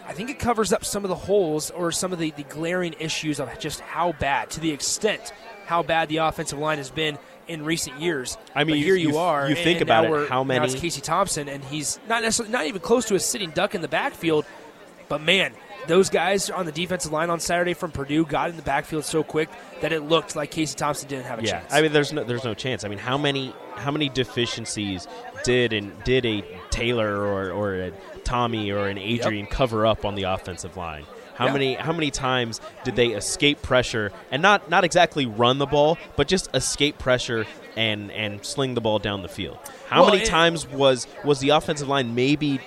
I 0.07 0.13
think 0.13 0.31
it 0.31 0.39
covers 0.39 0.73
up 0.73 0.85
some 0.85 1.05
of 1.05 1.09
the 1.09 1.17
holes 1.17 1.71
or 1.71 1.91
some 1.93 2.13
of 2.13 2.19
the, 2.21 2.31
the 2.33 2.45
glaring 2.45 2.95
issues 3.01 3.41
of 3.41 3.59
just 3.59 3.81
how 3.81 4.13
bad, 4.13 4.51
to 4.51 4.61
the 4.61 4.71
extent 4.71 5.33
how 5.67 5.83
bad 5.83 6.09
the 6.09 6.19
offensive 6.19 6.59
line 6.59 6.79
has 6.79 6.91
been 6.91 7.19
in 7.49 7.65
recent 7.65 8.01
years. 8.01 8.37
I 8.55 8.65
mean, 8.65 8.77
you- 8.77 8.85
here 8.85 8.97
you, 8.97 9.11
you- 9.11 9.19
are. 9.19 9.49
you 9.49 9.55
think 9.55 9.81
about 9.81 10.05
it, 10.07 10.29
how 10.29 10.43
now 10.45 10.63
it's 10.63 10.73
many- 10.75 10.81
Casey 10.81 11.01
Thompson, 11.01 11.49
and 11.49 11.63
he's 11.65 11.99
not 12.09 12.23
necessarily 12.23 12.53
not 12.53 12.67
even 12.67 12.81
close 12.81 13.07
to 13.07 13.15
a 13.15 13.21
sitting 13.21 13.51
duck 13.51 13.75
in 13.75 13.81
the 13.83 13.89
backfield. 13.89 14.45
But 15.09 15.21
man, 15.21 15.53
those 15.89 16.09
guys 16.09 16.49
on 16.49 16.65
the 16.65 16.73
defensive 16.73 17.13
line 17.13 17.29
on 17.29 17.39
Saturday 17.41 17.75
from 17.75 17.91
Purdue 17.91 18.25
got 18.25 18.49
in 18.49 18.57
the 18.57 18.63
backfield 18.63 19.05
so 19.05 19.23
quick 19.23 19.51
that 19.83 19.93
it 19.93 20.01
looked 20.01 20.35
like 20.37 20.51
Casey 20.51 20.75
Thompson 20.77 21.09
didn't 21.09 21.27
have 21.27 21.41
a 21.41 21.43
Yeah, 21.43 21.61
chance. 21.61 21.73
I 21.75 21.83
mean, 21.83 21.93
there's 21.93 22.13
no 22.13 22.25
there's 22.25 22.45
no 22.45 22.55
chance. 22.55 22.85
I 22.85 22.89
mean, 22.89 22.99
how 22.99 23.19
many 23.19 23.53
how 23.77 23.91
many 23.91 24.09
deficiencies 24.09 25.07
did 25.45 25.73
and 25.73 25.93
did 26.05 26.25
a 26.25 26.43
Taylor 26.71 27.19
or 27.21 27.51
or 27.51 27.75
a 27.75 27.91
Tommy 28.25 28.71
or 28.71 28.87
an 28.89 28.97
Adrian 28.97 29.47
cover 29.47 29.85
up 29.87 30.05
on 30.05 30.15
the 30.15 30.23
offensive 30.23 30.77
line? 30.77 31.05
How 31.35 31.47
Yeah. 31.47 31.53
many 31.53 31.75
how 31.75 31.93
many 31.93 32.11
times 32.11 32.61
did 32.85 32.97
they 32.97 33.09
escape 33.09 33.63
pressure 33.63 34.13
and 34.31 34.43
not 34.43 34.69
not 34.71 34.85
exactly 34.85 35.27
run 35.27 35.59
the 35.59 35.67
ball, 35.67 35.99
but 36.17 36.29
just 36.29 36.49
escape 36.55 36.99
pressure 36.99 37.47
and 37.77 38.11
and 38.13 38.45
sling 38.45 38.75
the 38.75 38.81
ball 38.81 38.99
down 38.99 39.23
the 39.23 39.29
field? 39.29 39.59
How 39.89 40.03
Well, 40.03 40.11
many 40.13 40.23
it- 40.23 40.29
times 40.29 40.67
was 40.69 41.07
was 41.25 41.41
the 41.41 41.51
offensive 41.51 41.89
line 41.89 42.15
maybe 42.15 42.61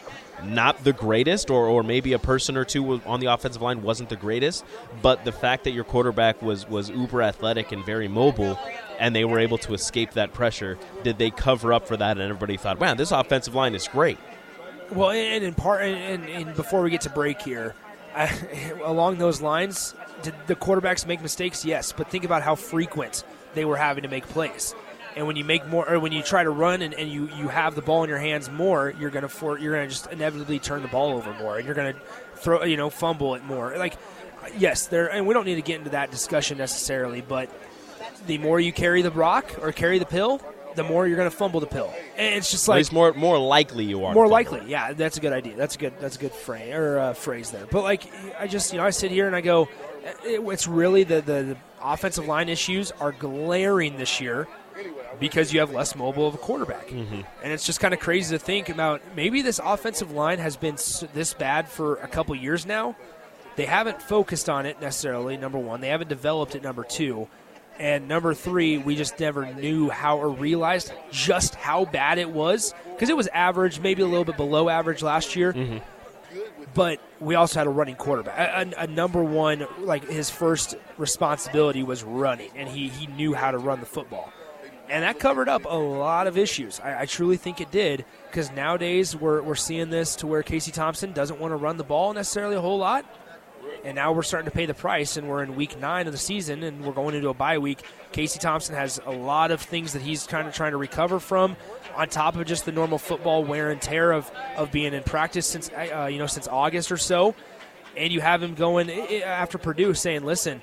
not 0.44 0.84
the 0.84 0.92
greatest, 0.92 1.50
or, 1.50 1.66
or 1.68 1.82
maybe 1.82 2.12
a 2.12 2.20
person 2.20 2.58
or 2.58 2.66
two 2.66 3.02
on 3.06 3.22
the 3.22 3.28
offensive 3.28 3.62
line 3.62 3.82
wasn't 3.82 4.10
the 4.10 4.18
greatest, 4.18 4.66
but 5.02 5.24
the 5.24 5.32
fact 5.32 5.64
that 5.64 5.72
your 5.72 5.86
quarterback 5.86 6.42
was 6.42 6.68
was 6.68 6.90
uber 6.90 7.22
athletic 7.22 7.72
and 7.72 7.86
very 7.86 8.10
mobile, 8.10 8.60
and 9.00 9.16
they 9.16 9.24
were 9.24 9.40
able 9.40 9.58
to 9.60 9.74
escape 9.74 10.12
that 10.12 10.34
pressure, 10.34 10.78
did 11.04 11.18
they 11.20 11.30
cover 11.32 11.72
up 11.72 11.88
for 11.88 11.96
that? 11.98 12.18
And 12.18 12.22
everybody 12.22 12.58
thought, 12.58 12.80
"Wow, 12.80 12.96
this 12.96 13.12
offensive 13.12 13.56
line 13.56 13.74
is 13.76 13.88
great." 13.88 14.18
Well, 14.92 15.12
and 15.12 15.44
in 15.44 15.54
part, 15.54 15.84
and, 15.84 16.26
and 16.30 16.54
before 16.56 16.82
we 16.82 16.90
get 16.90 17.02
to 17.02 17.10
break 17.10 17.42
here, 17.42 17.74
Along 18.84 19.18
those 19.18 19.42
lines, 19.42 19.94
did 20.22 20.34
the 20.48 20.56
quarterbacks 20.56 21.06
make 21.06 21.22
mistakes? 21.22 21.66
Yes, 21.66 21.92
but 21.92 22.10
think 22.10 22.24
about 22.24 22.42
how 22.42 22.56
frequent 22.56 23.24
they 23.54 23.66
were 23.66 23.78
having 23.78 24.04
to 24.04 24.10
make 24.10 24.28
plays. 24.28 24.74
And 25.16 25.28
when 25.28 25.38
you 25.38 25.46
make 25.46 25.66
more, 25.68 25.90
or 25.90 26.00
when 26.00 26.12
you 26.12 26.22
try 26.22 26.44
to 26.44 26.50
run 26.50 26.82
and, 26.82 26.94
and 26.94 27.10
you, 27.10 27.30
you 27.38 27.48
have 27.48 27.76
the 27.76 27.82
ball 27.82 28.04
in 28.04 28.10
your 28.10 28.20
hands 28.20 28.50
more, 28.50 28.94
you're 29.00 29.10
gonna 29.10 29.30
for, 29.30 29.58
you're 29.58 29.74
gonna 29.74 29.88
just 29.88 30.12
inevitably 30.12 30.60
turn 30.60 30.82
the 30.82 30.90
ball 30.90 31.14
over 31.14 31.34
more, 31.36 31.58
and 31.58 31.66
you're 31.66 31.76
gonna 31.76 31.96
throw 32.36 32.64
you 32.66 32.76
know 32.76 32.90
fumble 32.90 33.36
it 33.36 33.44
more. 33.46 33.78
Like, 33.78 33.96
yes, 34.58 34.88
there, 34.88 35.08
and 35.08 35.26
we 35.26 35.34
don't 35.34 35.46
need 35.46 35.56
to 35.56 35.62
get 35.62 35.78
into 35.78 35.92
that 35.92 36.12
discussion 36.12 36.58
necessarily, 36.58 37.22
but 37.22 37.50
the 38.28 38.38
more 38.40 38.60
you 38.60 38.74
carry 38.74 39.02
the 39.02 39.12
rock 39.12 39.56
or 39.62 39.72
carry 39.72 40.00
the 40.00 40.06
pill, 40.06 40.42
the 40.76 40.84
more 40.84 41.08
you're 41.08 41.18
gonna 41.18 41.32
fumble 41.32 41.60
the 41.60 41.68
pill. 41.68 41.94
And 42.18 42.36
it's 42.36 42.52
just 42.52 42.68
like 42.68 42.78
least 42.78 42.94
more 42.94 43.14
more 43.14 43.38
likely 43.40 43.86
you 43.86 44.06
are. 44.06 44.14
more 44.14 44.28
likely, 44.28 44.62
yeah, 44.68 44.94
that's 44.94 45.18
a 45.18 45.20
good 45.20 45.34
idea. 45.34 45.56
That's 45.56 45.76
a 45.76 45.80
good. 45.80 45.94
That's 46.00 46.16
a 46.16 46.20
good 46.20 46.34
phrase 46.34 46.74
or 46.74 47.00
uh, 47.00 47.14
phrase 47.14 47.52
there. 47.52 47.66
But 47.66 47.84
like, 47.84 48.12
I 48.40 48.48
just 48.48 48.72
you 48.74 48.80
know, 48.80 48.86
I 48.86 48.90
sit 48.92 49.12
here 49.12 49.28
and 49.28 49.36
I 49.36 49.42
go, 49.42 49.70
it, 50.24 50.42
it's 50.42 50.68
really 50.68 51.04
the, 51.04 51.22
the 51.22 51.44
the 51.44 51.58
offensive 51.82 52.28
line 52.28 52.50
issues 52.50 52.92
are 53.00 53.12
glaring 53.12 53.98
this 53.98 54.20
year. 54.22 54.48
because 55.20 55.54
you 55.54 55.62
have 55.62 55.72
less 55.72 55.96
mobile 55.96 56.28
of 56.28 56.34
a 56.34 56.38
quarterback. 56.38 56.88
Mm-hmm. 56.90 57.22
And 57.42 57.54
it's 57.54 57.66
just 57.66 57.80
kind 57.80 57.94
of 57.94 58.02
crazy 58.02 58.36
to 58.36 58.44
think 58.44 58.68
about 58.68 59.02
maybe 59.16 59.42
this 59.42 59.62
offensive 59.64 60.12
line 60.12 60.40
has 60.40 60.58
been 60.58 60.76
this 61.14 61.34
bad 61.34 61.70
for 61.70 61.96
a 61.98 62.08
couple 62.08 62.36
years 62.36 62.66
now. 62.66 62.96
They 63.56 63.66
haven't 63.66 64.02
focused 64.02 64.50
on 64.50 64.66
it 64.66 64.82
necessarily, 64.82 65.38
number 65.38 65.58
one. 65.58 65.80
They 65.80 65.88
haven't 65.88 66.10
developed 66.10 66.56
it, 66.56 66.64
number 66.64 66.84
two. 66.84 67.30
And 67.78 68.08
number 68.08 68.34
three, 68.34 68.78
we 68.78 68.96
just 68.96 69.20
never 69.20 69.54
knew 69.54 69.90
how 69.90 70.18
or 70.18 70.30
realized 70.30 70.94
just 71.12 71.56
how 71.56 71.86
bad 71.86 72.18
it 72.18 72.30
was 72.30 72.74
because 72.94 73.10
it 73.10 73.18
was 73.18 73.28
average, 73.28 73.80
maybe 73.80 74.02
a 74.02 74.08
little 74.08 74.24
bit 74.24 74.38
below 74.38 74.70
average 74.70 75.04
last 75.04 75.36
year. 75.36 75.52
Mm-hmm. 75.52 75.78
But 76.74 77.00
we 77.20 77.36
also 77.36 77.60
had 77.60 77.68
a 77.68 77.70
running 77.70 77.96
quarterback. 77.96 78.38
A, 78.38 78.70
a, 78.78 78.84
a 78.84 78.88
number 78.88 79.24
one, 79.24 79.66
like 79.80 80.08
his 80.10 80.30
first 80.30 80.76
responsibility 80.98 81.84
was 81.84 82.04
running, 82.04 82.52
and 82.56 82.68
he, 82.68 82.90
he 82.90 83.08
knew 83.08 83.34
how 83.34 83.52
to 83.52 83.58
run 83.58 83.80
the 83.80 83.86
football. 83.86 84.32
And 84.90 85.04
that 85.04 85.20
covered 85.20 85.50
up 85.50 85.66
a 85.66 85.76
lot 85.76 86.28
of 86.28 86.38
issues. 86.38 86.80
I, 86.80 87.02
I 87.02 87.06
truly 87.06 87.38
think 87.38 87.60
it 87.60 87.72
did 87.72 88.06
because 88.30 88.52
nowadays 88.52 89.16
we're, 89.16 89.42
we're 89.42 89.56
seeing 89.56 89.90
this 89.90 90.16
to 90.18 90.28
where 90.28 90.44
Casey 90.44 90.72
Thompson 90.72 91.12
doesn't 91.12 91.40
want 91.40 91.52
to 91.52 91.56
run 91.56 91.78
the 91.78 91.84
ball 91.84 92.14
necessarily 92.14 92.56
a 92.56 92.62
whole 92.62 92.78
lot 92.78 93.06
and 93.86 93.96
now 93.96 94.12
we're 94.12 94.24
starting 94.24 94.50
to 94.50 94.56
pay 94.56 94.66
the 94.66 94.74
price 94.74 95.16
and 95.16 95.30
we're 95.30 95.44
in 95.44 95.56
week 95.56 95.80
nine 95.80 96.08
of 96.08 96.12
the 96.12 96.18
season 96.18 96.64
and 96.64 96.84
we're 96.84 96.92
going 96.92 97.16
into 97.16 97.30
a 97.30 97.34
bye 97.34 97.58
week 97.58 97.84
casey 98.12 98.40
thompson 98.40 98.76
has 98.76 99.00
a 99.06 99.12
lot 99.12 99.52
of 99.52 99.62
things 99.62 99.94
that 99.94 100.02
he's 100.02 100.26
kind 100.26 100.48
of 100.48 100.54
trying 100.54 100.72
to 100.72 100.78
recover 100.78 101.20
from 101.20 101.56
on 101.96 102.10
top 102.10 102.36
of 102.36 102.46
just 102.46 102.66
the 102.66 102.72
normal 102.72 102.98
football 102.98 103.44
wear 103.44 103.70
and 103.70 103.82
tear 103.82 104.12
of, 104.12 104.30
of 104.58 104.72
being 104.72 104.94
in 104.94 105.04
practice 105.04 105.46
since 105.46 105.70
uh, 105.70 106.10
you 106.12 106.18
know 106.18 106.28
since 106.28 106.48
august 106.48 106.92
or 106.92 106.98
so 106.98 107.36
and 107.96 108.12
you 108.12 108.20
have 108.20 108.42
him 108.42 108.56
going 108.56 108.90
after 108.90 109.58
purdue 109.58 109.94
saying 109.94 110.26
listen 110.26 110.62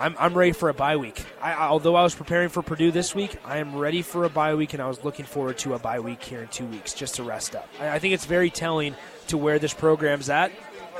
I'm, 0.00 0.16
I'm 0.18 0.32
ready 0.32 0.52
for 0.52 0.70
a 0.70 0.74
bye 0.74 0.96
week. 0.96 1.22
I, 1.42 1.52
although 1.52 1.94
I 1.94 2.02
was 2.02 2.14
preparing 2.14 2.48
for 2.48 2.62
Purdue 2.62 2.90
this 2.90 3.14
week, 3.14 3.36
I 3.44 3.58
am 3.58 3.76
ready 3.76 4.00
for 4.00 4.24
a 4.24 4.30
bye 4.30 4.54
week, 4.54 4.72
and 4.72 4.82
I 4.82 4.88
was 4.88 5.04
looking 5.04 5.26
forward 5.26 5.58
to 5.58 5.74
a 5.74 5.78
bye 5.78 6.00
week 6.00 6.22
here 6.22 6.40
in 6.40 6.48
two 6.48 6.64
weeks 6.64 6.94
just 6.94 7.16
to 7.16 7.22
rest 7.22 7.54
up. 7.54 7.68
I, 7.78 7.90
I 7.90 7.98
think 7.98 8.14
it's 8.14 8.24
very 8.24 8.48
telling 8.48 8.94
to 9.26 9.36
where 9.36 9.58
this 9.58 9.74
program's 9.74 10.30
at. 10.30 10.52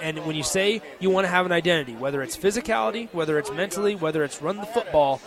And 0.03 0.25
when 0.27 0.37
you 0.37 0.43
say 0.43 0.83
you 0.99 1.11
want 1.11 1.25
to 1.25 1.29
have 1.29 1.47
an 1.47 1.53
identity, 1.53 1.95
whether 1.95 2.23
it's 2.23 2.37
physicality, 2.37 3.09
whether 3.13 3.39
it's 3.39 3.51
mentally, 3.53 3.95
whether 3.95 4.25
it's 4.25 4.41
run 4.41 4.57
the 4.57 4.67
football, 4.67 5.21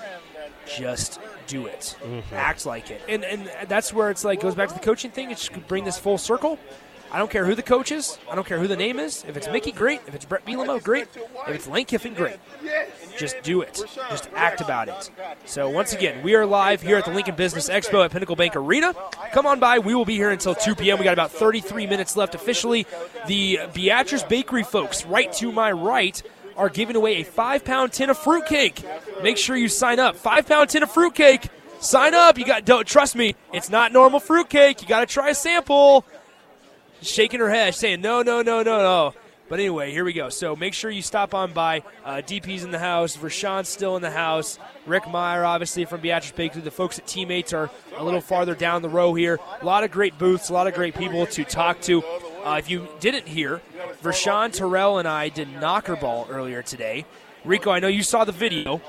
just 0.65 1.19
do 1.47 1.65
it. 1.67 1.95
Mm-hmm. 2.01 2.35
Act 2.35 2.65
like 2.65 2.89
it. 2.91 3.01
And 3.07 3.23
and 3.23 3.49
that's 3.67 3.93
where 3.93 4.09
it's 4.09 4.23
like 4.23 4.41
goes 4.41 4.55
back 4.55 4.69
to 4.69 4.73
the 4.73 4.79
coaching 4.79 5.11
thing. 5.11 5.31
It's 5.31 5.47
just 5.47 5.67
bring 5.67 5.83
this 5.83 5.97
full 5.97 6.17
circle. 6.17 6.59
I 7.13 7.19
don't 7.19 7.29
care 7.29 7.45
who 7.45 7.53
the 7.53 7.61
coach 7.61 7.91
is. 7.91 8.17
I 8.29 8.33
don't 8.33 8.45
care 8.45 8.57
who 8.57 8.67
the 8.67 8.75
name 8.75 8.99
is. 8.99 9.23
If 9.27 9.37
it's 9.37 9.47
Mickey, 9.47 9.71
great. 9.71 10.01
If 10.07 10.15
it's 10.15 10.25
Bret 10.25 10.43
Bielema, 10.45 10.81
great. 10.81 11.07
If 11.47 11.55
it's 11.55 11.67
Lane 11.67 11.85
Kiffin, 11.85 12.15
great. 12.15 12.37
Just 13.15 13.35
do 13.43 13.61
it. 13.61 13.83
Just 14.09 14.29
act 14.35 14.61
about 14.61 14.89
it. 14.89 15.11
So 15.45 15.69
once 15.69 15.93
again, 15.93 16.23
we 16.23 16.33
are 16.33 16.43
live 16.43 16.81
here 16.81 16.97
at 16.97 17.05
the 17.05 17.11
Lincoln 17.11 17.35
Business 17.35 17.69
Expo 17.69 18.03
at 18.03 18.09
Pinnacle 18.09 18.35
Bank 18.35 18.55
Arena. 18.55 18.95
Come 19.31 19.45
on 19.45 19.59
by. 19.59 19.77
We 19.77 19.93
will 19.93 20.05
be 20.05 20.15
here 20.15 20.31
until 20.31 20.55
2 20.55 20.73
p.m. 20.73 20.97
We 20.97 21.03
got 21.03 21.13
about 21.13 21.31
33 21.31 21.85
minutes 21.85 22.17
left 22.17 22.33
officially. 22.33 22.87
The 23.27 23.59
Beatrice 23.75 24.23
Bakery 24.23 24.63
folks, 24.63 25.05
right 25.05 25.31
to 25.33 25.51
my 25.51 25.71
right, 25.71 26.19
are 26.57 26.69
giving 26.69 26.95
away 26.95 27.17
a 27.17 27.23
five-pound 27.23 27.93
tin 27.93 28.09
of 28.09 28.17
fruitcake. 28.17 28.83
Make 29.21 29.37
sure 29.37 29.55
you 29.55 29.69
sign 29.69 29.99
up. 29.99 30.15
Five-pound 30.15 30.69
tin 30.71 30.81
of 30.81 30.91
fruitcake. 30.91 31.47
Sign 31.79 32.13
up. 32.13 32.37
You 32.37 32.45
got. 32.45 32.65
Don't 32.65 32.87
trust 32.87 33.15
me. 33.15 33.35
It's 33.51 33.69
not 33.69 33.91
normal 33.91 34.19
fruitcake. 34.19 34.81
You 34.81 34.87
got 34.87 35.01
to 35.01 35.05
try 35.05 35.29
a 35.29 35.35
sample 35.35 36.05
shaking 37.03 37.39
her 37.39 37.49
head, 37.49 37.75
saying 37.75 38.01
no, 38.01 38.21
no, 38.21 38.41
no, 38.41 38.63
no, 38.63 38.77
no. 38.79 39.13
But 39.49 39.59
anyway, 39.59 39.91
here 39.91 40.05
we 40.05 40.13
go. 40.13 40.29
So 40.29 40.55
make 40.55 40.73
sure 40.73 40.89
you 40.89 41.01
stop 41.01 41.33
on 41.35 41.51
by. 41.51 41.83
Uh, 42.03 42.21
DP's 42.25 42.63
in 42.63 42.71
the 42.71 42.79
house. 42.79 43.17
Rashawn's 43.17 43.67
still 43.69 43.95
in 43.97 44.01
the 44.01 44.09
house. 44.09 44.57
Rick 44.87 45.07
Meyer, 45.09 45.43
obviously 45.43 45.85
from 45.85 46.01
Beatrice 46.01 46.31
Bakery. 46.31 46.61
The 46.61 46.71
folks 46.71 46.97
at 46.97 47.05
Teammates 47.05 47.53
are 47.53 47.69
a 47.97 48.03
little 48.03 48.21
farther 48.21 48.55
down 48.55 48.81
the 48.81 48.89
row 48.89 49.13
here. 49.13 49.39
A 49.61 49.65
lot 49.65 49.83
of 49.83 49.91
great 49.91 50.17
booths, 50.17 50.49
a 50.49 50.53
lot 50.53 50.65
of 50.67 50.73
great 50.73 50.95
people 50.95 51.25
to 51.27 51.43
talk 51.43 51.81
to. 51.81 52.01
Uh, 52.43 52.55
if 52.57 52.69
you 52.69 52.87
didn't 52.99 53.27
hear, 53.27 53.61
Rashawn 54.01 54.51
Terrell 54.53 54.97
and 54.97 55.07
I 55.07 55.29
did 55.29 55.47
knocker 55.59 55.97
ball 55.97 56.25
earlier 56.29 56.63
today. 56.63 57.05
Rico, 57.45 57.69
I 57.69 57.79
know 57.79 57.89
you 57.89 58.01
saw 58.01 58.23
the 58.23 58.31
video. 58.31 58.81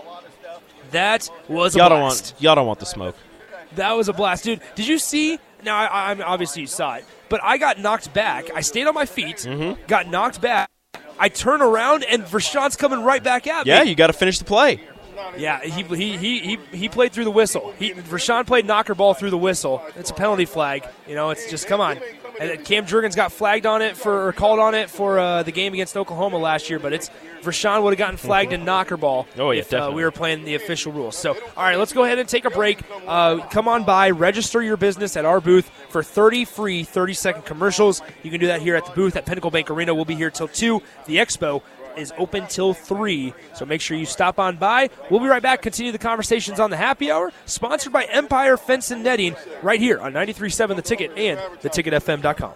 That 0.92 1.29
was 1.48 1.74
a 1.74 1.79
Y'all 1.79 1.88
don't 1.88 2.00
blast. 2.00 2.33
want 2.35 2.42
y'all 2.42 2.55
don't 2.55 2.66
want 2.66 2.79
the 2.79 2.87
smoke. 2.87 3.16
That 3.74 3.92
was 3.92 4.09
a 4.09 4.12
blast, 4.12 4.44
dude. 4.44 4.61
Did 4.77 4.87
you 4.87 4.98
see? 4.98 5.38
Now, 5.64 5.79
I, 5.79 6.11
I'm 6.11 6.22
obviously 6.22 6.62
you 6.62 6.68
saw 6.68 6.94
it, 6.94 7.05
but 7.35 7.42
I 7.42 7.59
got 7.59 7.81
knocked 7.81 8.14
back. 8.14 8.49
I 8.55 8.61
stayed 8.61 8.87
on 8.87 8.94
my 8.94 9.07
feet, 9.07 9.38
Mm-hmm. 9.38 9.87
got 9.88 10.07
knocked 10.07 10.40
back. 10.40 10.70
I 11.18 11.29
turn 11.29 11.62
around 11.62 12.05
and 12.05 12.23
Rashawn's 12.27 12.77
coming 12.77 13.03
right 13.03 13.25
back 13.25 13.49
at 13.49 13.66
me. 13.66 13.73
Yeah, 13.73 13.83
you 13.83 13.97
got 13.97 14.07
to 14.07 14.12
finish 14.12 14.38
the 14.38 14.44
play. 14.44 14.81
Yeah, 15.37 15.61
he, 15.61 15.83
he, 15.83 16.16
he, 16.16 16.38
he, 16.38 16.59
he 16.77 16.88
played 16.88 17.11
through 17.11 17.25
the 17.25 17.33
whistle. 17.33 17.75
He, 17.77 17.90
Rashawn 17.92 18.47
played 18.47 18.66
knocker 18.66 18.94
ball 18.94 19.14
through 19.14 19.31
the 19.31 19.37
whistle. 19.38 19.83
It's 19.97 20.11
a 20.11 20.14
penalty 20.14 20.44
flag. 20.44 20.87
You 21.09 21.16
know, 21.16 21.31
it's 21.31 21.51
just 21.51 21.66
come 21.66 21.81
on. 21.81 21.99
And 22.40 22.51
then 22.51 22.64
Cam 22.64 22.87
Jurgens 22.87 23.14
got 23.14 23.33
flagged 23.33 23.66
on 23.66 23.83
it 23.83 23.97
for 23.97 24.29
or 24.29 24.33
called 24.33 24.59
on 24.59 24.75
it 24.75 24.90
for 24.90 25.18
uh, 25.18 25.42
the 25.42 25.53
game 25.53 25.73
against 25.73 25.97
Oklahoma 25.97 26.38
last 26.38 26.68
year, 26.68 26.79
but 26.79 26.92
it's 26.92 27.11
Rashawn 27.42 27.83
would 27.83 27.90
have 27.90 27.99
gotten 27.99 28.16
flagged 28.16 28.53
in 28.53 28.64
knocker 28.64 28.97
ball 28.97 29.27
Oh, 29.38 29.51
yeah, 29.51 29.61
if 29.61 29.73
uh, 29.73 29.92
we 29.94 30.03
were 30.03 30.11
playing 30.11 30.44
the 30.44 30.55
official 30.55 30.92
rules. 30.92 31.16
So, 31.16 31.35
all 31.57 31.62
right, 31.62 31.79
let's 31.79 31.92
go 31.92 32.05
ahead 32.05 32.18
and 32.18 32.29
take 32.29 32.44
a 32.44 32.51
break. 32.51 32.81
Uh, 33.07 33.47
come 33.49 33.68
on 33.68 33.85
by, 33.85 34.11
register 34.11 34.62
your 34.62 34.77
business 34.77 35.16
at 35.16 35.25
our 35.25 35.40
booth 35.40 35.68
for 35.90 36.03
30 36.03 36.44
free 36.47 36.85
30 36.85 37.14
second 37.14 37.42
commercials. 37.44 38.03
You 38.23 38.31
can 38.31 38.40
do 38.40 38.47
that 38.49 38.62
here 38.62 38.77
at 38.77 38.87
the 38.87 38.92
booth 38.92 39.16
at 39.16 39.27
Pinnacle 39.27 39.51
Bank 39.51 39.70
Arena. 39.70 39.94
We'll 39.94 40.05
be 40.05 40.14
here 40.14 40.31
till 40.31 40.49
2. 40.49 40.83
The 41.07 41.16
expo 41.16 41.62
is 41.96 42.12
open 42.18 42.46
till 42.48 42.74
3. 42.74 43.33
So 43.54 43.64
make 43.64 43.80
sure 43.80 43.96
you 43.96 44.07
stop 44.07 44.38
on 44.38 44.57
by. 44.57 44.90
We'll 45.11 45.20
be 45.20 45.26
right 45.26 45.42
back. 45.42 45.62
Continue 45.62 45.92
the 45.92 45.98
conversations 45.98 46.61
on 46.61 46.70
the 46.70 46.76
happy 46.76 47.11
hour, 47.11 47.33
sponsored 47.46 47.92
by 47.92 48.04
Empire 48.04 48.57
Fence 48.57 48.90
and 48.90 49.02
Netting, 49.02 49.37
right 49.62 49.80
here 49.80 50.00
on 50.00 50.12
93.7 50.12 50.76
The 50.76 50.83
Ticket 50.83 51.12
and 51.16 51.38
theticketfm.com. 51.61 52.52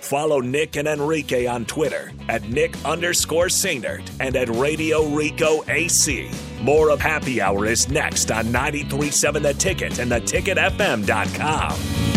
Follow 0.00 0.40
Nick 0.40 0.76
and 0.76 0.86
Enrique 0.86 1.46
on 1.46 1.64
Twitter 1.64 2.12
at 2.28 2.42
Nick 2.42 2.76
underscore 2.84 3.46
Sainert 3.46 4.02
and 4.20 4.36
at 4.36 4.50
Radio 4.50 5.06
Rico 5.06 5.64
AC. 5.66 6.30
More 6.60 6.90
of 6.90 7.00
Happy 7.00 7.40
Hour 7.40 7.64
is 7.64 7.88
next 7.88 8.30
on 8.30 8.46
93.7 8.46 9.42
The 9.42 9.54
Ticket 9.54 9.98
and 9.98 10.12
theticketfm.com. 10.12 12.13